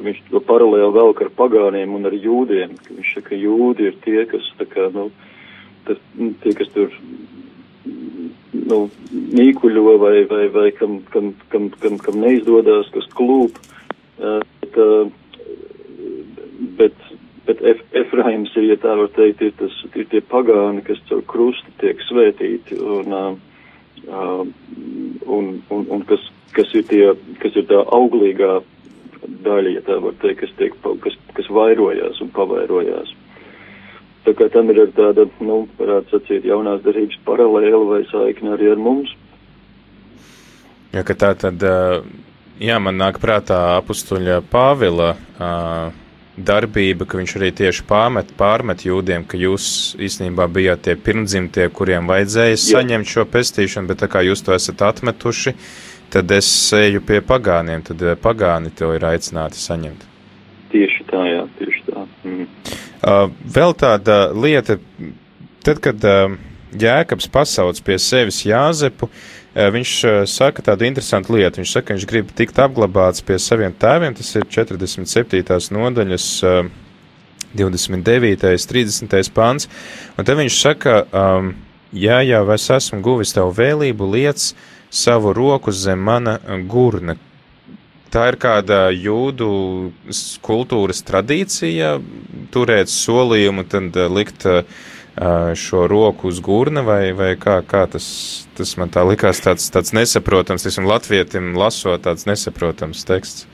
[0.00, 2.72] viņš to paralēli velk ar pagāniem un ar jūdiem.
[2.94, 5.10] Viņš saka, ka jūdi ir tie, kas, tā kā, nu,
[5.86, 6.00] tas,
[6.42, 6.92] tie, kas tur,
[8.68, 8.80] nu,
[9.12, 13.58] nīkuļo vai, vai, vai kam, kam, kam, kam, kam neizdodas, kas klūp.
[14.18, 14.78] Uh, bet,
[16.78, 17.04] bet,
[17.46, 21.22] bet Ef Efraims ir, ja tā var teikt, ir, tas, ir tie pagāni, kas caur
[21.30, 22.80] krustu tiek svētīti.
[22.80, 23.36] Un, uh,
[24.08, 24.42] uh,
[25.26, 27.04] un, un, un kas, kas, ir tie,
[27.42, 28.58] kas ir tā auglīgā
[29.44, 33.14] daļa, ja tā var teikt, kas, tiek, kas, kas vairojās un pavairojās.
[34.28, 38.82] Tā kā tam ir tāda, nu, varētu sacīt, jaunās darības paralēla vai saikne arī ar
[38.84, 39.14] mums.
[40.92, 41.64] Ja, tā tad,
[42.60, 45.14] jā, man nāk prātā apustuļa Pāvila
[46.36, 52.10] darbība, ka viņš arī tieši pārmet, pārmet jūdiem, ka jūs īstenībā bijāt tie pirmdzimtie, kuriem
[52.10, 52.60] vajadzēja jā.
[52.66, 55.54] saņemt šo pestīšanu, bet tā kā jūs to esat atmetuši,
[56.12, 60.04] tad es eju pie pagāniem, tad pagāni to ir aicināti saņemt.
[60.68, 61.67] Tieši tā, jā, tieši
[63.02, 64.78] vēl tāda lieta,
[65.66, 66.34] tad, kad uh,
[66.78, 71.62] Jēkabs pasauc pie sevis Jāzepu, uh, viņš uh, saka tādu interesantu lietu.
[71.62, 75.72] Viņš saka, ka viņš grib tikt apglabāts pie saviem tēviem, tas ir 47.
[75.78, 76.28] nodaļas.
[76.42, 76.76] Uh,
[77.54, 78.36] 29.
[78.68, 79.30] 30.
[79.32, 79.68] pāns,
[80.18, 81.54] un te viņš saka, um,
[81.96, 84.50] ja jau es esmu guvis tavu vēlību, liec
[84.92, 87.16] savu roku zem mana gurna,
[88.08, 89.48] Tā ir kāda jūdu
[90.44, 91.98] kultūras tradīcija,
[92.54, 94.62] turēt solījumu, tad eh, likt uh,
[95.58, 98.06] šo roku uz gurna, vai, vai kā, kā tas,
[98.56, 103.44] tas man tā likās tāds, tāds nesaprotams, teiksim, latvietim lasot tāds nesaprotams teksts.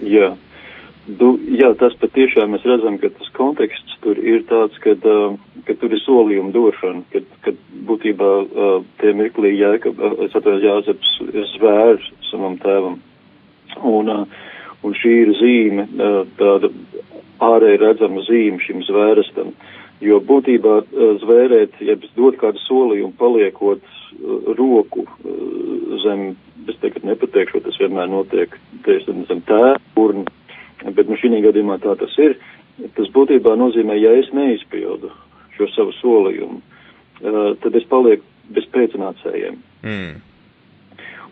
[0.00, 0.32] Jā.
[1.02, 5.34] Du, jā, tas patiešām mēs redzam, ka tas konteksts tur ir tāds, kad, uh,
[5.66, 8.34] kad tur ir solījuma došana, kad, kad būtībā
[9.02, 9.98] tie mirklī jēkab,
[10.30, 11.16] es atvēru Jāzeps
[11.56, 11.98] zvēr
[12.30, 13.02] savam tēvam
[13.80, 14.10] Un,
[14.82, 15.86] un šī ir zīme,
[16.38, 16.72] tāda
[17.42, 19.52] ārēji redzama zīme šim zvērestam.
[20.02, 20.80] Jo būtībā
[21.22, 23.84] zvērēt, ja dot kādu solījumu, paliekot
[24.58, 25.06] roku
[26.02, 26.32] zem,
[26.68, 28.56] es tagad nepateikšu, tas vienmēr notiek,
[28.86, 30.26] teiksim, zem tēvurni,
[30.96, 32.36] bet nu šī gadījumā tā tas ir.
[32.96, 35.12] Tas būtībā nozīmē, ja es neizpildu
[35.56, 36.60] šo savu solījumu,
[37.62, 39.58] tad es palieku bez pēcnācējiem.
[39.84, 40.14] Mm.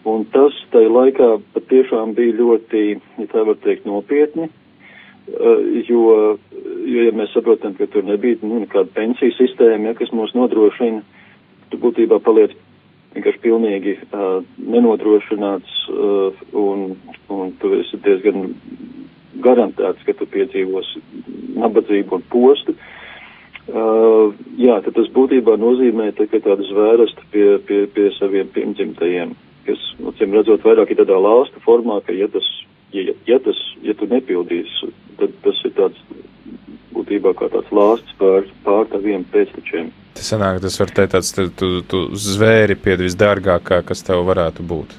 [0.08, 2.84] Un tas tajā laikā patiešām bija ļoti,
[3.20, 6.38] ja tā var teikt, nopietni, eh, jo,
[6.88, 11.02] jo ja mēs saprotam, ka tur nebija nu, nekāda pensiju sistēma, ja, kas mūs nodrošina,
[11.70, 12.56] tu būtībā paliec
[13.14, 16.94] vienkārši pilnīgi uh, nenodrošināts uh, un,
[17.28, 18.54] un tu esi diezgan
[19.42, 21.02] garantēts, ka tu piedzīvosi
[21.58, 22.76] nabadzību un postu.
[23.70, 29.34] Uh, jā, tad tas būtībā nozīmē tā, tādu zvērstu pie, pie, pie saviem pirmdzimtajiem
[29.70, 32.46] kas, acīm redzot, vairāk ir tādā lāsta formā, ka, ja tas,
[32.92, 36.02] ja, ja tas, ja tu nepildīsi, tad tas ir tāds,
[36.94, 39.92] būtībā kā tāds lāsts pār, pār taviem pēctečiem.
[40.18, 44.66] Tas sanāk, tas var teikt tāds, tu, tu, tu zvēri pie visdārgākā, kas tev varētu
[44.66, 44.96] būt.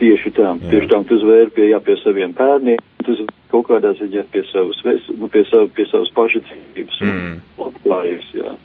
[0.00, 0.70] Tieši tā, jā.
[0.70, 3.16] tieši tā, tu zvēri pie, jā, pie saviem pērniem, tu
[3.52, 4.80] kaut kādā ziņā pie savas,
[5.16, 7.12] nu, pie, savu, pie savas pašacības mm.
[7.12, 8.56] un labklājības, jā.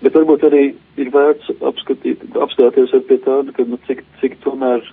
[0.00, 0.62] Bet varbūt arī
[1.00, 4.86] ir vērts apskatīt, apstāties ar pie tāda, ka, nu, cik, cik tomēr,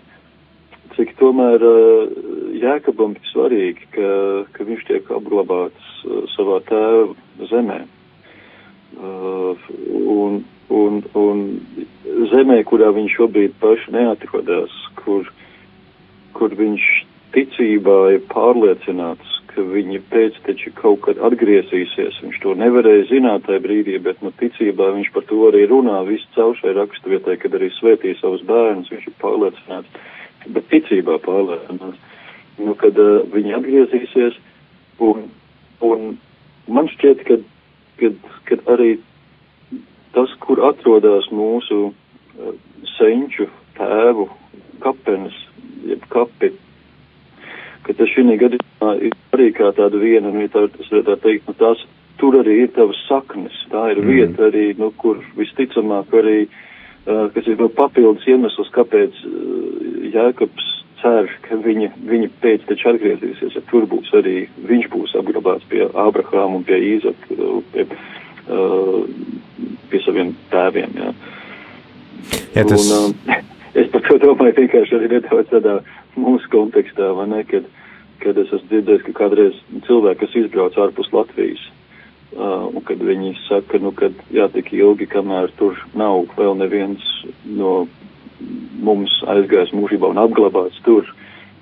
[0.98, 2.10] cik tomēr uh,
[2.58, 4.10] Jēkabam ir svarīgi, ka,
[4.52, 7.80] ka viņš tiek apglabāts uh, savā tēva zemē.
[8.98, 9.68] Uh,
[10.12, 10.42] un,
[10.76, 11.44] un, un
[12.34, 15.32] zemē, kurā viņš šobrīd paši neatrodas, kur,
[16.36, 16.88] kur viņš
[17.36, 22.20] ticībā ir pārliecināts, ka viņa pēcteči kaut kad atgriezīsies.
[22.24, 26.30] Viņš to nevarēja zināt tajā brīdī, bet nu, ticībā viņš par to arī runā visu
[26.36, 28.92] caur šai raksturvietai, kad arī svētīja savus bērnus.
[28.94, 30.00] Viņš ir pārliecināts,
[30.54, 32.22] bet ticībā pārliecināts,
[32.62, 34.40] nu, kad uh, viņi atgriezīsies.
[35.04, 35.28] Un,
[35.86, 36.08] un
[36.74, 37.42] man šķiet, ka
[37.98, 38.14] kad,
[38.46, 38.98] kad arī
[40.16, 42.54] tas, kur atrodas mūsu uh,
[42.96, 44.28] senču tēvu
[44.84, 45.36] kapenes,
[45.88, 46.54] jeb kapi,
[47.88, 51.56] ka tas šī gadījumā ir arī kā tāda viena, nu, tā, es varētu teikt, nu,
[51.60, 51.84] tās,
[52.22, 54.10] tur arī ir tavas saknes, tā ir mm.
[54.12, 60.74] vieta arī, nu, kur visticamāk arī, uh, kas ir vēl papildus iemesls, kāpēc uh, Jēkabs
[61.02, 65.86] cer, ka viņa, viņa pēc taču atgriezīsies, ja tur būs arī, viņš būs apglabāts pie
[65.88, 67.38] Ābrahāma un pie Īzaka,
[67.74, 67.86] pie,
[68.50, 69.04] uh,
[69.92, 71.14] pie saviem tēviem, jā.
[72.58, 72.90] Ja tas...
[72.98, 73.44] Un, uh,
[73.80, 75.78] es par to domāju vienkārši arī nedaudz tādā
[76.18, 77.68] mūsu kontekstā, vai ne, kad,
[78.24, 81.64] kad es esmu dzirdējis, ka kādreiz cilvēki, kas izbrauc ārpus Latvijas,
[82.36, 87.06] uh, un kad viņi saka, nu, kad jā, tik ilgi, kamēr tur nav vēl neviens
[87.46, 87.86] no
[88.84, 91.08] mums aizgājis mūžībā un apglabāts tur,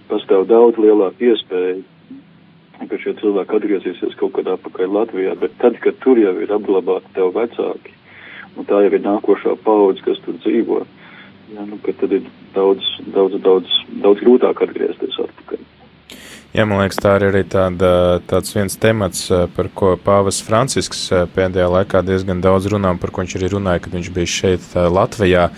[0.10, 1.78] pastāv daudz lielāka iespēja,
[2.90, 7.14] ka šie cilvēki atgriezīsies kaut kādā pakaļ Latvijā, bet tad, kad tur jau ir apglabāti
[7.16, 7.96] tev vecāki,
[8.60, 10.84] un tā jau ir nākošā paudze, kas tur dzīvo,
[11.54, 15.64] ja, nu, tad ir daudz, daudz, daudz, daudz grūtāk atgriezties atpakaļ.
[16.56, 17.88] Jā, man liekas, tā ir arī tāda,
[18.32, 19.26] tāds viens temats,
[19.58, 23.98] par ko Pāvas Francisks pēdējā laikā diezgan daudz runā, par ko viņš arī runāja, kad
[23.98, 25.50] viņš bija šeit Latvijā,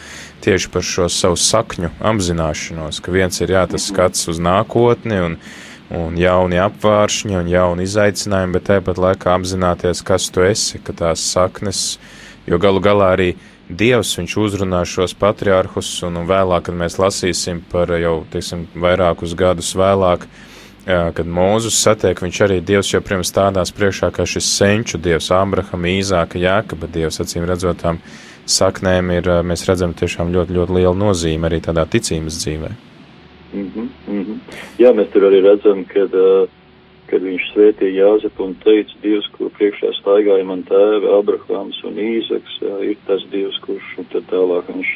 [0.41, 5.37] tieši par šo savu sakņu apzināšanos, ka viens ir jā, tas skats uz nākotni un,
[5.93, 11.29] un jauni apvāršņi un jauni izaicinājumi, bet tāpat laikā apzināties, kas tu esi, ka tās
[11.29, 11.83] saknes,
[12.49, 13.29] jo galu galā arī
[13.69, 19.73] Dievs, viņš uzrunā šos patriārhus, un, vēlāk, kad mēs lasīsim par jau, teiksim, vairākus gadus
[19.75, 20.45] vēlāk, uh,
[20.87, 26.39] kad Mūzus satiek, viņš arī Dievs joprojām stādās priekšā kā šis senču Dievs, Ābrahama, Īzāka,
[26.39, 27.99] Jākaba Dievs, acīm redzotām
[28.47, 32.69] saknēm ir, mēs redzam tiešām ļoti, ļoti liela nozīme arī tādā ticības dzīvē.
[33.53, 34.39] Mm -hmm, mm -hmm.
[34.79, 36.11] Jā, mēs tur arī redzam, kad,
[37.09, 42.59] kad viņš svētīja Jāzepu un teica, Dievs, kur priekšā staigāja man tēvi, Abrahams un Īzaks,
[42.83, 44.91] ir tas Dievs, kurš un tad tālāk viņš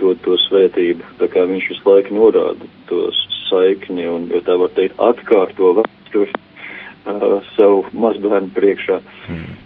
[0.00, 1.06] dod to svētību.
[1.18, 6.30] Tā kā viņš visu laiku norāda tos saikni un, ja tā var teikt, atkārto vēsturi
[6.30, 9.00] uh, savu mazbērnu priekšā.
[9.26, 9.58] Hmm.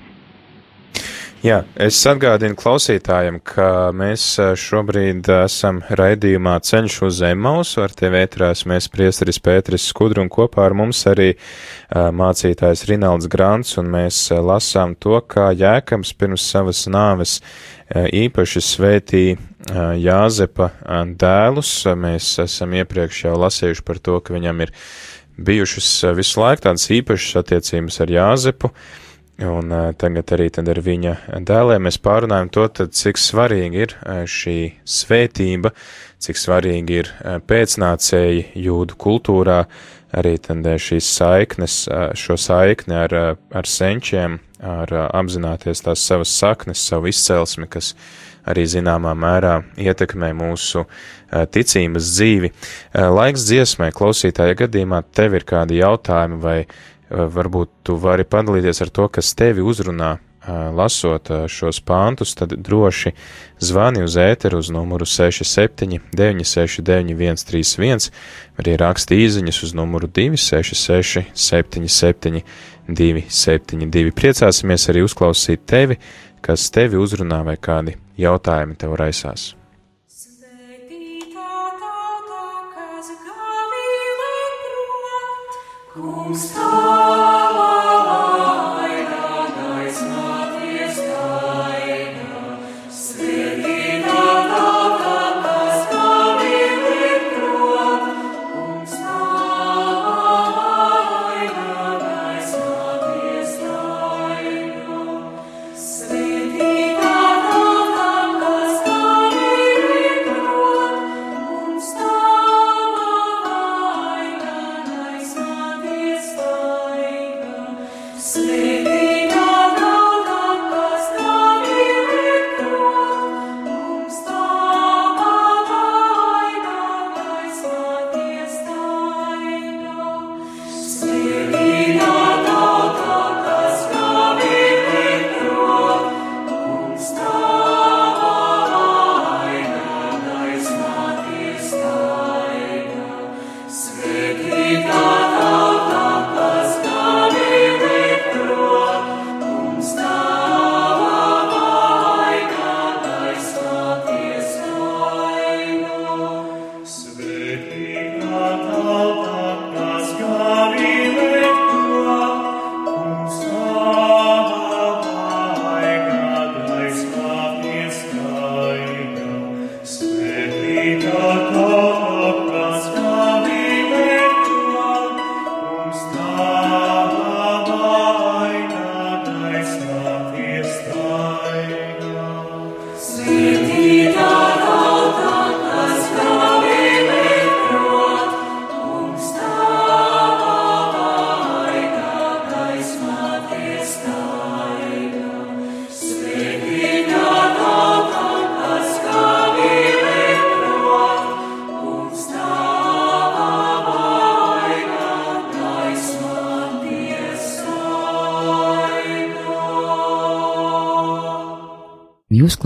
[1.44, 4.22] Jā, es atgādinu klausītājiem, ka mēs
[4.56, 10.64] šobrīd esam raidījumā Ceļš uz Zemmausu, ar tevi ētrās mēs priesteris Pēteris Skudru un kopā
[10.64, 16.48] ar mums arī uh, mācītājs Rinalds Grants, un mēs uh, lasām to, kā Jēkams pirms
[16.48, 19.36] savas nāves uh, īpaši svētīja
[20.00, 20.72] Jāzepa
[21.20, 21.76] dēlus.
[21.92, 24.72] Mēs esam iepriekš jau lasījuši par to, ka viņam ir
[25.36, 28.72] bijušas visu laiku tādas īpašas attiecības ar Jāzepu,
[29.42, 33.94] un tagad arī ar viņa dēliem mēs pārunājam to, tad, cik svarīgi ir
[34.30, 35.72] šī svētība,
[36.22, 37.10] cik svarīgi ir
[37.48, 39.64] pēcnācēji jūdu kultūrā,
[40.14, 41.80] arī tad šīs saiknes,
[42.14, 47.94] šo saikni ar, ar senčiem, ar apzināties tās savas saknes, savu izcelsmi, kas
[48.46, 50.84] arī zināmā mērā ietekmē mūsu
[51.50, 52.50] ticības dzīvi.
[52.94, 56.58] Laiks dziesmai, klausītāja gadījumā, tev ir kādi jautājumi, vai
[57.10, 60.16] varbūt tu vari padalīties ar to, kas tevi uzrunā
[60.76, 63.14] lasot šos pāntus, tad droši
[63.64, 68.10] zvani uz ēteru uz numuru 67 969 131,
[68.56, 72.44] vai arī raksti īziņas uz numuru 266 77
[72.88, 74.12] 272.
[74.12, 75.98] Priecāsimies arī uzklausīt tevi,
[76.44, 79.54] kas tevi uzrunā vai kādi jautājumi tev raisās.
[85.94, 87.23] Kungs, Jūs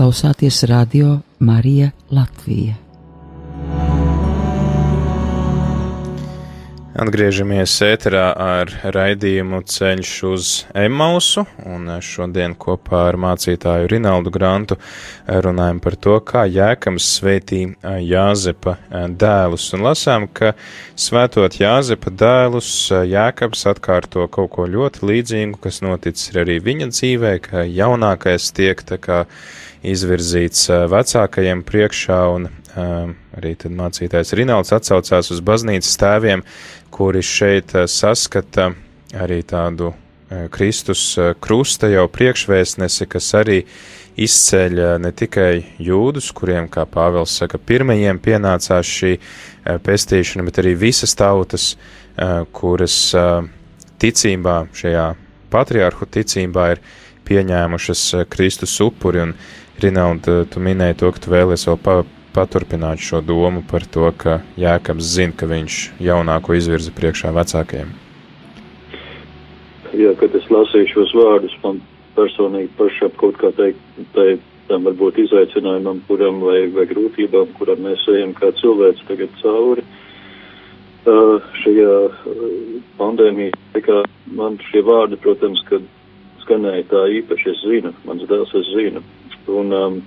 [0.09, 2.73] klausāties radio Marija Latvija.
[6.99, 14.79] Atgriežamies ēterā ar raidījumu Ceļš uz Emausu, un šodien kopā ar mācītāju Rinaldu Grantu
[15.29, 17.61] runājam par to, kā Jēkams sveitī
[18.09, 18.79] Jāzepa
[19.13, 20.55] dēlus, un lasām, ka
[20.97, 22.73] svētot Jāzepa dēlus
[23.13, 28.97] Jēkabs atkārto kaut ko ļoti līdzīgu, kas noticis arī viņa dzīvē, ka jaunākais tiek tā
[28.97, 29.23] kā
[29.83, 32.49] izvirzīts vecākajiem priekšā, un
[32.79, 36.43] arī tad mācītājs Rinalds atsaucās uz baznīcas tēviem,
[36.93, 38.73] kuri šeit saskata
[39.17, 39.93] arī tādu
[40.53, 43.63] Kristus krusta jau priekšvēstnesi, kas arī
[44.19, 49.15] izceļ ne tikai jūdus, kuriem, kā Pāvils saka, pirmajiem pienācās šī
[49.85, 51.71] pestīšana, bet arī visas tautas,
[52.53, 52.97] kuras
[53.99, 55.07] ticībā, šajā
[55.49, 56.83] patriārhu ticībā ir
[57.29, 59.33] pieņēmušas Kristus upuri, un
[59.83, 61.95] Rinalda, tu minēji to, ka tu vēlies vēl pa,
[62.35, 67.91] paturpināt šo domu par to, ka Jēkabs zina, ka viņš jaunāko izvirza priekšā vecākajiem.
[69.97, 71.81] Jā, kad es lasīju šos vārdus, man
[72.17, 73.81] personīgi pašam kaut kā teikt,
[74.13, 74.37] tai,
[74.69, 79.85] tam varbūt izaicinājumam, kuram vai, vai grūtībām, kuram mēs ejam kā cilvēks tagad cauri.
[81.09, 82.41] Uh, šajā uh,
[82.99, 84.03] pandēmija, kā
[84.35, 85.85] man šie vārdi, protams, kad
[86.43, 89.01] skanēja tā īpaši, es zinu, mans dēls es zinu.
[89.49, 89.99] Un, um,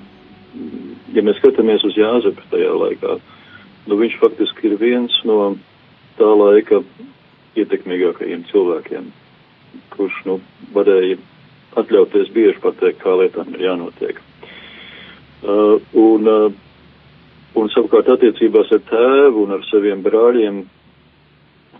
[1.14, 3.16] ja mēs skatāmies uz Jāzepu tajā laikā,
[3.90, 5.54] nu viņš faktiski ir viens no
[6.18, 6.82] tā laika
[7.58, 9.08] ietekmīgākajiem cilvēkiem,
[9.92, 10.38] kurš, nu,
[10.76, 11.18] varēja
[11.80, 14.20] atļauties bieži pateikt, kā lietām ir jānotiek.
[15.42, 16.52] Uh, un, uh,
[17.58, 20.62] un savukārt attiecībās ar tēvu un ar saviem brāļiem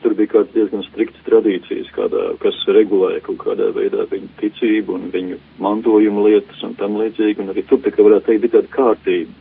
[0.03, 5.09] tur bija kāds diezgan strikts tradīcijas, kādā, kas regulēja kaut kādā veidā viņu ticību un
[5.14, 8.72] viņu mantojumu lietas un tam līdzīgi, un arī tur tā kā varētu teikt, bija tāda
[8.76, 9.38] kārtība.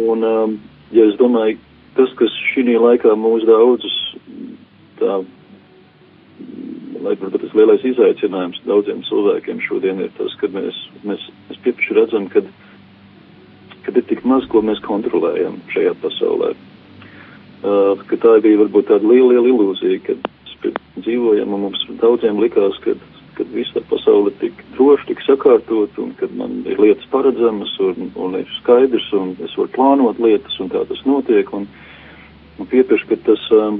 [0.00, 0.56] Un, um,
[0.94, 1.58] ja es domāju,
[1.98, 3.98] tas, kas šī laikā mūs daudzus,
[5.00, 5.20] tā,
[7.00, 11.96] lai, protams, tas lielais izaicinājums daudziem cilvēkiem šodien ir tas, ka mēs, mēs, mēs piepaši
[11.98, 12.48] redzam, kad,
[13.86, 16.54] kad ir tik maz, ko mēs kontrolējam šajā pasaulē
[17.60, 22.40] Uh, ka tā bija varbūt tāda liela, liela ilūzija, kad mēs dzīvojam un mums daudziem
[22.40, 22.94] likās, ka
[23.40, 28.36] kad visa pasaule tik droši, tik sakārtot un kad man ir lietas paredzamas un, un
[28.36, 31.64] ir skaidrs un es varu plānot lietas un tā tas notiek un,
[32.60, 33.78] un piepieši, ka tas um,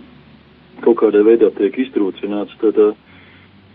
[0.80, 2.80] kaut kādā veidā tiek iztrūcināts, tad,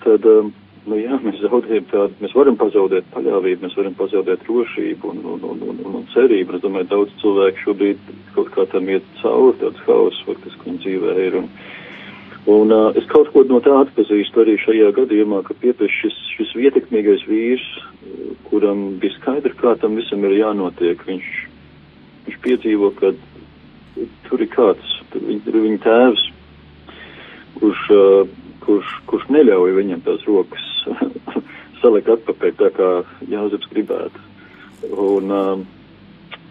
[0.08, 0.49] tad um,
[0.86, 5.47] nu jā, mēs zaudējam tādu, mēs varam pazaudēt paļāvību, mēs varam pazaudēt drošību un, un,
[5.49, 6.57] un, un, un, cerību.
[6.57, 11.15] Es domāju, daudz cilvēku šobrīd kaut kā tam iet cauri, tāds haoss faktiski un dzīvē
[11.25, 11.39] ir.
[11.41, 11.49] Un,
[12.53, 16.55] un uh, es kaut ko no tā atpazīstu arī šajā gadījumā, ka piepieš šis, šis
[16.67, 17.65] ietekmīgais vīrs,
[18.51, 21.01] kuram bija skaidrs, kā tam visam ir jānotiek.
[21.09, 21.33] Viņš,
[22.29, 23.15] viņš piedzīvo, ka
[24.29, 26.25] tur ir kāds, tur viņ, tur viņa tēvs,
[27.57, 30.66] kurš uh, kurš, kurš neļauj viņam tās rokas
[31.82, 32.89] salikt atpakaļ tā, kā
[33.30, 34.22] Jāzeps gribētu.
[34.91, 35.63] Un, um,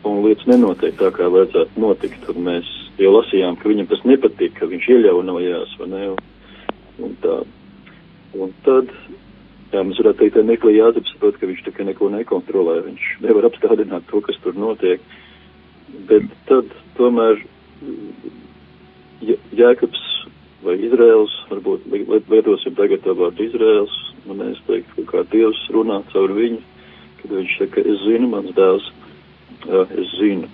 [0.07, 2.29] un lietas nenotiek tā, kā vajadzētu notikt.
[2.33, 6.07] Un mēs jau lasījām, ka viņam tas nepatīk, ka viņš ieļaunojās, vai ne?
[7.03, 7.41] Un, tā.
[8.35, 8.91] Un tad,
[9.73, 13.11] jā, mēs varētu teikt, ka Niklī Jāzeps saprot, ka viņš tā kā neko nekontrolē, viņš
[13.27, 15.03] nevar apstādināt to, kas tur notiek.
[16.09, 17.39] Bet tad tomēr
[19.55, 20.03] Jēkabs
[20.65, 21.87] vai Izraels, varbūt
[22.31, 23.95] lietosim tagad tā vārdu Izraels,
[24.31, 26.61] un es teiktu, kā Dievs runā caur viņu,
[27.21, 28.89] kad viņš saka, es zinu, mans dēls,
[29.85, 30.49] es zinu.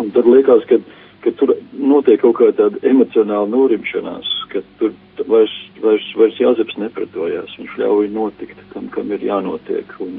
[0.00, 0.78] Un tad liekas, ka,
[1.24, 4.94] ka tur notiek kaut kā tāda emocionāla norimšanās, ka tur
[5.28, 5.54] vairs,
[5.84, 9.96] vairs, vairs Jāzeps nepretojās, viņš ļauj notikt, kam, kam ir jānotiek.
[10.02, 10.18] Un,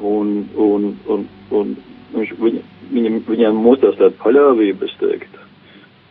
[0.00, 1.76] un, un, un, un
[2.14, 5.43] viņš, viņa, viņam, viņam mostās tāda paļāvība, es teiktu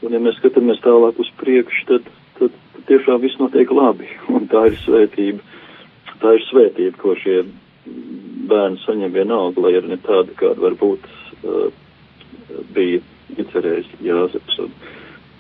[0.04, 2.08] Un ja mēs skatāmies tālāk uz priekšu, tad,
[2.40, 2.56] tad
[2.90, 4.10] tiešām viss notiek labi.
[4.32, 5.40] Un tā ir svētība.
[6.24, 7.44] Tā ir svētība, ko šie
[8.50, 11.68] bērni saņem vienalga, lai arī ne tāda, kāda varbūt uh,
[12.76, 13.02] bija
[13.36, 14.60] iecerējis Jāzeps.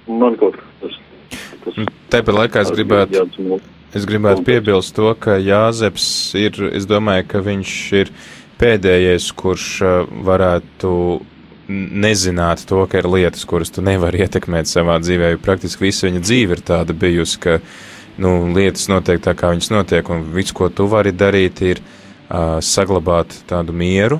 [0.08, 0.98] Man kaut kas
[1.64, 1.80] tas.
[2.12, 3.60] Tāpat laikā es gribētu,
[3.96, 6.08] es gribētu piebilst to, ka Jāzeps
[6.40, 8.12] ir, es domāju, ka viņš ir
[8.60, 9.94] pēdējais, kurš uh,
[10.28, 10.94] varētu
[11.70, 16.24] nezināt to, ka ir lietas, kuras tu nevari ietekmēt savā dzīvē, jo praktiski visa viņa
[16.24, 17.60] dzīve ir tāda bijusi, ka
[18.22, 22.60] nu, lietas notiek tā, kā viņas notiek, un viss, ko tu vari darīt, ir uh,
[22.60, 24.20] saglabāt tādu mieru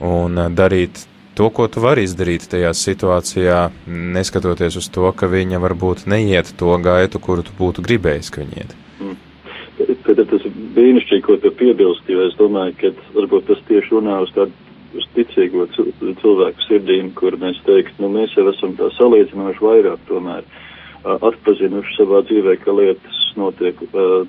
[0.00, 1.06] un uh, darīt
[1.38, 6.74] to, ko tu vari izdarīt tajā situācijā, neskatoties uz to, ka viņa varbūt neiet to
[6.82, 8.74] gaitu, kuru tu būtu gribējis, ka viņa iet.
[9.00, 9.18] Mm.
[10.10, 10.42] Tad tas
[10.74, 14.52] brīnišķīgi, ko tu piebilsti, jo es domāju, ka varbūt tas tieši runā uz tādu
[14.96, 20.44] uz ticīgo cilvēku sirdīm, kur mēs teikt, nu mēs jau esam tā salīdzinoši vairāk tomēr
[21.04, 23.78] atpazinuši savā dzīvē, ka lietas notiek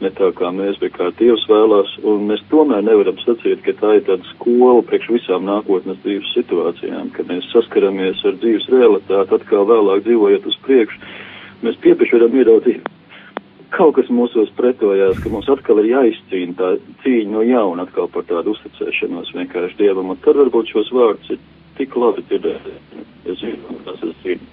[0.01, 3.97] ne tā, kā mēs, bet kā Dievs vēlās, un mēs tomēr nevaram sacīt, ka tā
[3.97, 9.67] ir tāda skola priekš visām nākotnes dzīves situācijām, ka mēs saskaramies ar dzīves realitāti, atkal
[9.67, 11.13] vēlāk dzīvojot uz priekšu,
[11.65, 12.91] mēs piepeši varam ieraudzīt.
[13.71, 16.71] Kaut kas mūsos pretojās, ka mums atkal ir jāizcīna tā
[17.05, 21.39] cīņa no jauna atkal par tādu uzticēšanos vienkārši Dievam, un tad varbūt šos vārdus ir
[21.77, 22.67] tik labi dzirdēt.
[23.31, 24.49] Es zinu, tas es zinu.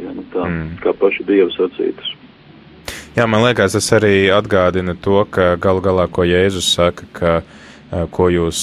[0.00, 0.78] Ja, nu tā, mm.
[0.84, 2.14] kā paši Dievu sacītas.
[3.16, 7.30] Jā, man liekas, tas arī atgādina to, ka galu galā, ko Jēzus saka, ka
[8.10, 8.60] ko jūs,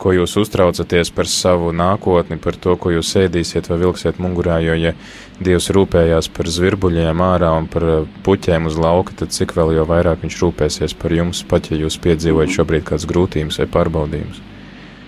[0.00, 4.76] ko jūs uztraucaties par savu nākotni, par to, ko jūs ēdīsiet vai vilksiet mugurā, jo,
[4.78, 4.94] ja
[5.40, 7.86] Dievs rūpējās par zvirbuļiem ārā un par
[8.24, 11.96] puķēm uz lauka, tad cik vēl jau vairāk viņš rūpēsies par jums, pat ja jūs
[12.04, 14.42] piedzīvojat šobrīd kādas grūtības vai pārbaudījumus.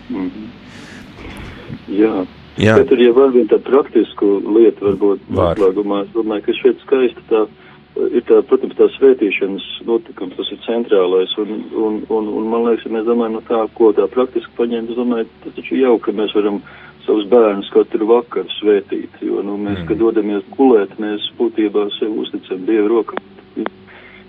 [0.09, 0.49] Mm -hmm.
[1.93, 2.15] Jā.
[2.61, 2.77] Jā.
[2.77, 6.03] Bet tur jau var viena tāda praktisku lietu, varbūt noslēgumā.
[6.05, 7.47] Es domāju, ka šeit skaisti tā
[7.97, 12.87] ir tā, protams, tā svētīšanas notikums, tas ir centrālais, un, un, un, un man liekas,
[12.87, 16.15] ja mēs domājam no tā, ko tā praktiski paņemt, es domāju, tas taču jau, ka
[16.17, 16.63] mēs varam
[17.07, 19.91] savus bērnus katru vakaru svētīt, jo, nu, mēs, mm.
[19.91, 23.21] kad dodamies gulēt, mēs būtībā sev uzticam Dievu rokam.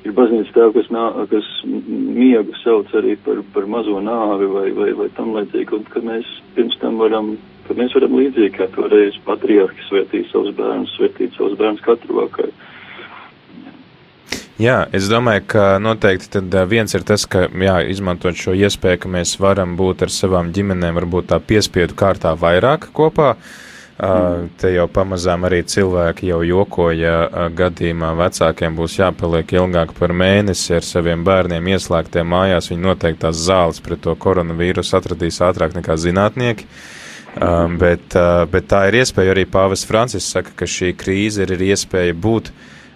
[0.04, 4.90] Ir baznīca tā, kas, nā, kas miegu sauc arī par, par mazo nāvi vai, vai,
[5.00, 9.16] vai tam līdzīgi, un ka mēs pirms tam varam ka mēs varam līdzīgi kā toreiz
[9.24, 12.52] patriarhi svētīt savus bērnus, svētīt savus bērnus katru vakaru.
[14.64, 19.12] Jā, es domāju, ka noteikti tad viens ir tas, ka, jā, izmantot šo iespēju, ka
[19.12, 23.34] mēs varam būt ar savām ģimenēm, varbūt tā piespiedu kārtā vairāk kopā.
[23.34, 23.74] Uh,
[24.58, 27.14] te jau pamazām arī cilvēki jau jokoja,
[27.54, 32.72] gadījumā vecākiem būs jāpaliek ilgāk par mēnesi ar saviem bērniem ieslēgtiem mājās.
[32.72, 36.68] Viņi noteikti tās zāles pret to koronavīrusu atradīs ātrāk nekā zinātnieki.
[37.34, 38.14] Um, bet,
[38.54, 42.52] bet tā ir iespēja arī Pāvests Francis saka, ka šī krīze ir, iespēja būt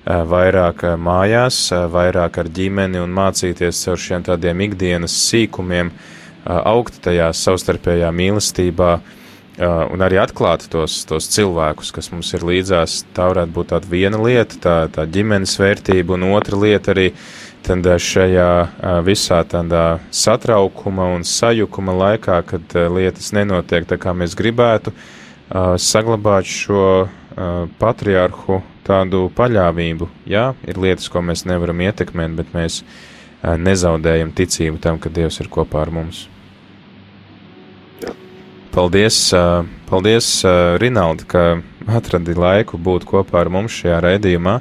[0.08, 5.92] vairāk uh, mājās, uh, vairāk ar ģimeni un mācīties caur šiem tādiem ikdienas sīkumiem,
[6.48, 8.92] augt tajā savstarpējā mīlestībā
[9.92, 13.02] un arī atklāt tos, tos cilvēkus, kas mums ir līdzās.
[13.12, 17.10] Tā varētu būt tāda viena lieta, tā, tā ģimenes vērtība, un otra lieta arī
[17.68, 24.96] tad šajā visā tādā satraukuma un sajukuma laikā, kad lietas nenotiek tā, kā mēs gribētu,
[25.52, 27.10] saglabāt šo
[27.82, 30.08] patriarhu tādu paļāvību.
[30.32, 32.82] Jā, ir lietas, ko mēs nevaram ietekmēt, bet mēs
[33.44, 36.26] nezaudējam ticību tam, ka Dievs ir kopā ar mums.
[38.78, 39.18] Paldies,
[39.90, 40.28] paldies
[40.78, 41.44] Rinaldi, ka
[41.98, 44.60] atradi laiku būt kopā ar mums šajā raidījumā.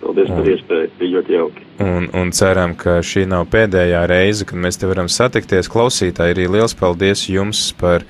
[0.00, 1.66] Paldies par iespēju, bija ļoti jauki.
[1.84, 5.68] Un, un ceram, ka šī nav pēdējā reize, kad mēs te varam satikties.
[5.70, 8.06] Klausītāji, arī liels paldies jums par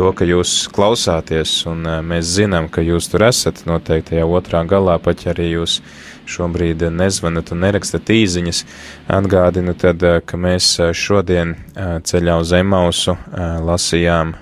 [0.00, 4.96] to, ka jūs klausāties, un mēs zinām, ka jūs tur esat noteikti jau otrā galā,
[5.02, 5.80] pat ja arī jūs
[6.30, 8.64] šobrīd nezvanat un nerakstat īziņas.
[9.12, 13.18] Atgādinu tad, ka mēs šodien ceļā uz Emausu
[13.70, 14.38] lasījām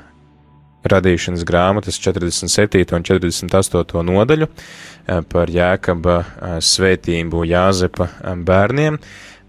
[0.89, 2.95] radīšanas grāmatas 47.
[2.95, 4.03] un 48.
[4.07, 9.01] nodaļu eh, par Jēkaba eh, svētību Jāzepa eh, bērniem.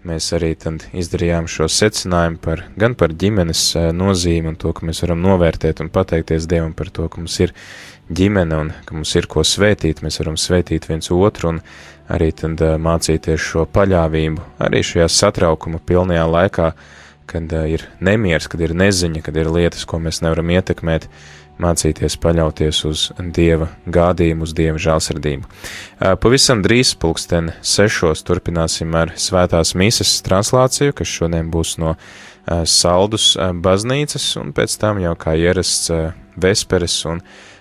[0.08, 0.54] Mēs arī
[0.96, 5.90] izdarījām šo secinājumu par, gan par ģimenes nozīmi un to, ka mēs varam novērtēt un
[5.92, 7.52] pateikties Dievam par to, ka mums ir
[8.08, 11.60] ģimene un ka mums ir ko svētīt, mēs varam svētīt viens otru un
[12.10, 16.70] arī tad mācīties šo paļāvību arī šajā satraukuma pilnajā laikā,
[17.30, 21.06] kad uh, ir nemieris, kad ir neziņa, kad ir lietas, ko mēs nevaram ietekmēt,
[21.60, 25.46] mācīties paļauties uz Dieva gādījumu, uz Dieva žālsirdību.
[25.46, 31.96] Uh, pavisam drīz pulksten sešos turpināsim ar svētās mīsas translāciju, kas šodien būs no
[32.50, 35.90] Saldus baznīcas, un pēc tam jau kā ierasts
[36.40, 37.20] vesperes un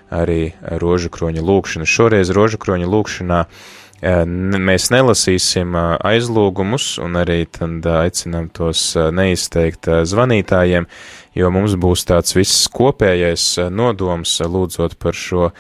[0.10, 1.86] arī rožu kroņa lūkšana.
[1.86, 3.44] Šoreiz rožu kroņa lūkšanā
[4.00, 10.88] Mēs nelasīsim aizlūgumus un arī tad aicinām tos neizteikt zvanītājiem,
[11.36, 15.52] jo mums būs tāds viss kopējais nodoms lūdzot par šo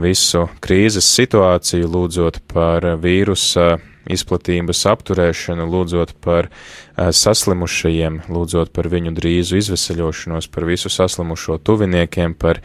[0.00, 3.76] visu krīzes situāciju, lūdzot par vīrusa
[4.08, 6.48] izplatības apturēšanu, lūdzot par
[6.96, 12.62] saslimušajiem, lūdzot par viņu drīzu izveseļošanos, par visu saslimušo tuviniekiem, par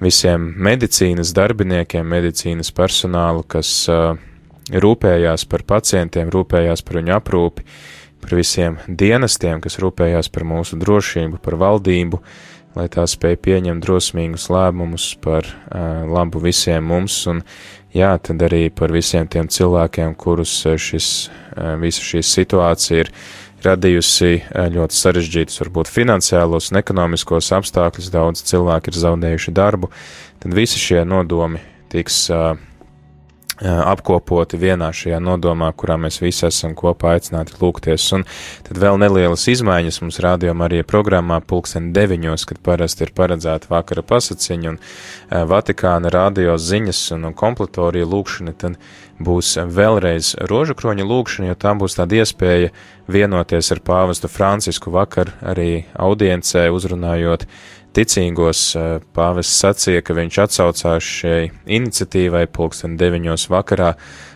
[0.00, 3.90] visiem medicīnas darbiniekiem, medicīnas personālu, kas
[4.72, 7.64] rūpējās par pacientiem, rūpējās par viņu aprūpi,
[8.24, 12.20] par visiem dienestiem, kas rūpējās par mūsu drošību, par valdību,
[12.74, 17.44] lai tā spēj pieņemt drosmīgus lēmumus par uh, labu visiem mums, un
[17.94, 23.12] jā, tad arī par visiem tiem cilvēkiem, kurus šis, uh, visa šī situācija ir
[23.64, 24.32] radījusi
[24.74, 29.88] ļoti sarežģītus, varbūt finansiālos un ekonomiskos apstākļus, daudz cilvēki ir zaudējuši darbu,
[30.42, 31.62] tad visi šie nodomi
[31.94, 32.58] tiks uh,
[33.62, 38.06] apkopoti vienā šajā nodomā, kurā mēs visi esam kopā aicināti lūgties.
[38.16, 38.24] Un
[38.66, 44.02] tad vēl nelielas izmaiņas mums rādījumā arī programmā pulksten deviņos, kad parasti ir paredzēta vakara
[44.02, 44.80] pasaciņa un
[45.50, 48.78] Vatikāna rādio ziņas un kompletorija lūkšana, tad
[49.22, 52.72] būs vēlreiz rožu kroņa lūkšana, jo tā būs tāda iespēja
[53.06, 57.46] vienoties ar pāvestu Francisku vakar arī audiencē uzrunājot
[57.94, 58.60] ticīgos
[59.16, 61.40] pāvests sacīja, ka viņš atsaucās šai
[61.78, 63.94] iniciatīvai pulksten deviņos vakarā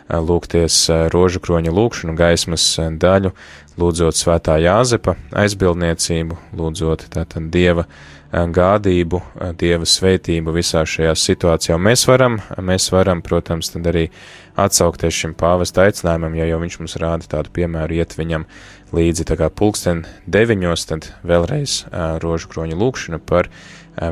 [0.08, 2.64] lūgties rožu kroņa lūkšanu gaismas
[3.00, 3.34] daļu,
[3.78, 7.84] lūdzot svētā Jāzepa aizbildniecību, lūdzot tātad Dieva
[8.32, 9.20] gādību,
[9.58, 11.78] Dieva svētību visā šajā situācijā.
[11.80, 14.08] Mēs varam, mēs varam, protams, tad arī
[14.58, 18.44] atsaukties šim pāvesta aicinājumam, ja jau viņš mums rāda tādu piemēru, iet viņam
[18.92, 21.84] līdzi tā kā pulksten deviņos, tad vēlreiz
[22.22, 23.48] rožu kroņa lūkšana par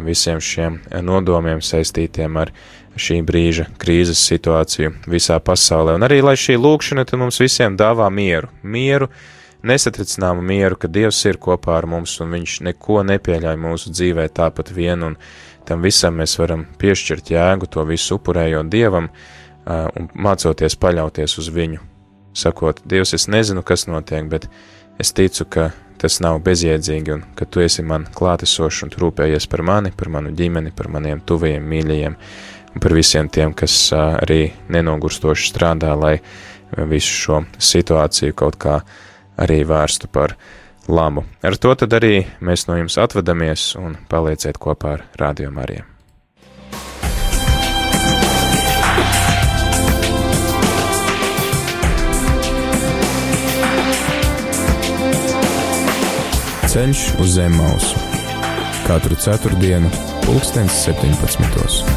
[0.06, 2.52] visiem šiem nodomiem saistītiem ar
[2.96, 5.98] šī brīža krīzes situāciju visā pasaulē.
[5.98, 9.10] Un arī, lai šī lūkšana mums visiem dāvā mieru, mieru,
[9.62, 14.72] nesatricināmu mieru, ka Dievs ir kopā ar mums un Viņš neko nepieļauj mūsu dzīvē tāpat
[14.74, 15.16] vien, un
[15.66, 19.11] tam visam mēs varam piešķirt jēgu, to visu upurējot Dievam
[19.66, 21.82] un mācoties paļauties uz Viņu.
[22.36, 24.50] Sakot, Dievs, es nezinu, kas notiek, bet
[25.00, 29.62] es ticu, ka tas nav bezjēdzīgi un ka tu esi man klātesošs un rūpējies par
[29.64, 32.16] mani, par manu ģimeni, par maniem tuvajiem mīļajiem
[32.76, 36.18] un par visiem tiem, kas arī nenogurstoši strādā, lai
[36.90, 38.80] visu šo situāciju kaut kā
[39.41, 40.37] arī vērstu par
[40.89, 41.24] labu.
[41.43, 45.84] Ar to tad arī mēs no jums atvadamies un palieciet kopā ar Radio Mariju.
[56.76, 58.07] Ceļš uz zem mausu
[58.87, 59.91] katru ceturtdienu,
[60.22, 61.95] pulkstens 17.